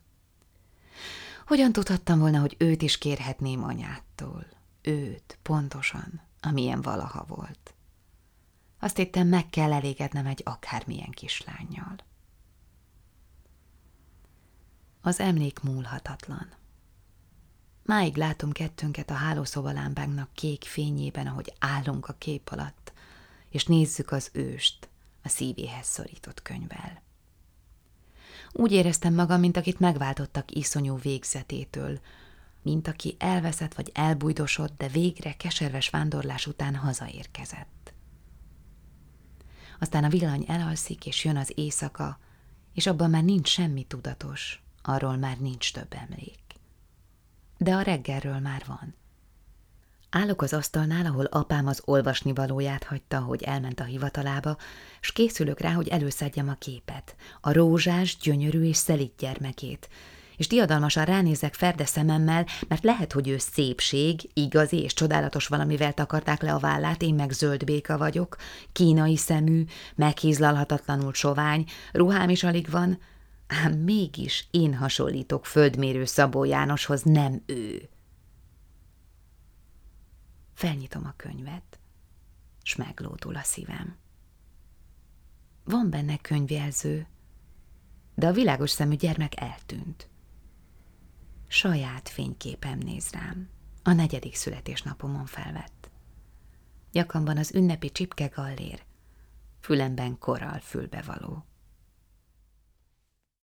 Hogyan 1.47 1.73
tudhattam 1.73 2.19
volna, 2.19 2.40
hogy 2.40 2.55
őt 2.59 2.83
is 2.83 2.99
kérhetném 2.99 3.64
anyától? 3.64 4.47
Őt, 4.83 5.38
pontosan, 5.42 6.21
amilyen 6.40 6.81
valaha 6.81 7.25
volt. 7.29 7.75
Azt 8.79 8.97
hittem, 8.97 9.29
meg 9.29 9.51
kell 9.51 9.73
elégednem 9.73 10.27
egy 10.27 10.42
akármilyen 10.45 11.11
kislányjal. 11.11 11.97
Az 15.01 15.21
emlék 15.21 15.61
múlhatatlan. 15.61 16.49
Máig 17.87 18.16
látom 18.16 18.53
kettőnket 18.53 19.11
a 19.11 19.14
hálószobalámpánknak 19.14 20.29
kék 20.35 20.64
fényében, 20.64 21.27
ahogy 21.27 21.53
állunk 21.59 22.09
a 22.09 22.14
kép 22.18 22.49
alatt, 22.51 22.92
és 23.51 23.64
nézzük 23.64 24.11
az 24.12 24.31
őst 24.33 24.88
a 25.22 25.29
szívéhez 25.29 25.87
szorított 25.87 26.42
könyvvel. 26.42 27.03
Úgy 28.53 28.72
éreztem 28.72 29.14
magam, 29.14 29.40
mint 29.40 29.57
akit 29.57 29.81
megváltottak 29.81 30.51
iszonyú 30.51 30.99
végzetétől, 30.99 32.01
mint 32.62 32.88
aki 32.88 33.16
elveszett 33.18 33.75
vagy 33.75 33.90
elbújdosott, 33.94 34.77
de 34.77 34.88
végre 34.88 35.33
keserves 35.33 35.88
vándorlás 35.88 36.46
után 36.46 36.75
hazaérkezett. 36.75 37.92
Aztán 39.81 40.05
a 40.05 40.09
villany 40.09 40.44
elalszik, 40.49 41.07
és 41.07 41.25
jön 41.25 41.37
az 41.37 41.53
éjszaka, 41.55 42.18
és 42.75 42.87
abban 42.87 43.11
már 43.11 43.25
nincs 43.25 43.49
semmi 43.49 43.85
tudatos, 43.85 44.62
arról 44.83 45.16
már 45.16 45.38
nincs 45.38 45.72
több 45.72 45.94
emlék. 45.94 46.46
De 47.59 47.75
a 47.75 47.81
reggelről 47.81 48.38
már 48.38 48.62
van. 48.66 48.95
Állok 50.11 50.42
az 50.42 50.53
asztalnál, 50.53 51.07
ahol 51.07 51.25
apám 51.25 51.66
az 51.66 51.83
olvasni 51.85 52.33
valóját 52.33 52.85
hagyta, 52.85 53.19
hogy 53.19 53.42
elment 53.42 53.81
a 53.81 53.85
hivatalába, 53.85 54.57
s 55.01 55.12
készülök 55.12 55.61
rá, 55.61 55.73
hogy 55.73 55.88
előszedjem 55.88 56.49
a 56.49 56.55
képet, 56.55 57.16
a 57.40 57.53
rózsás, 57.53 58.16
gyönyörű 58.16 58.62
és 58.62 58.77
szelít 58.77 59.14
gyermekét, 59.19 59.88
és 60.37 60.47
diadalmasan 60.47 61.05
ránézek 61.05 61.55
ferde 61.55 61.85
szememmel, 61.85 62.47
mert 62.69 62.85
lehet, 62.85 63.12
hogy 63.12 63.29
ő 63.29 63.38
szépség, 63.38 64.31
igazi 64.35 64.83
és 64.83 64.95
csodálatos 64.95 65.47
valamivel 65.47 65.92
takarták 65.92 66.42
le 66.42 66.53
a 66.53 66.59
vállát, 66.59 67.03
én 67.03 67.14
meg 67.14 67.31
zöld 67.31 67.64
béka 67.64 67.99
vagyok, 67.99 68.37
kínai 68.73 69.16
szemű, 69.16 69.64
meghízlalhatatlanul 69.95 71.14
sovány, 71.14 71.64
ruhám 71.92 72.29
is 72.29 72.45
alig 72.45 72.71
van, 72.71 72.99
ám 73.47 73.73
mégis 73.73 74.49
én 74.51 74.75
hasonlítok 74.75 75.47
földmérő 75.47 76.05
Szabó 76.05 76.45
Jánoshoz, 76.45 77.03
nem 77.03 77.43
ő. 77.47 77.89
Felnyitom 80.55 81.05
a 81.07 81.15
könyvet, 81.17 81.79
s 82.63 82.77
meglódul 82.77 83.37
a 83.37 83.43
szívem. 83.43 83.97
Van 85.65 85.91
benne 85.91 86.17
könyvjelző, 86.17 87.07
de 88.15 88.27
a 88.27 88.33
világos 88.33 88.71
szemű 88.71 88.97
gyermek 88.97 89.41
eltűnt. 89.41 90.09
Saját 91.47 92.09
fényképem 92.09 92.79
néz 92.79 93.11
rám, 93.11 93.49
a 93.83 93.93
negyedik 93.93 94.35
születésnapomon 94.35 95.27
felvett. 95.27 95.91
Gyakamban 96.93 97.37
az 97.37 97.55
ünnepi 97.55 97.91
csipke 97.91 98.27
gallér, 98.27 98.85
fülemben 99.61 100.19
korral 100.19 100.59
fülbevaló. 100.59 101.45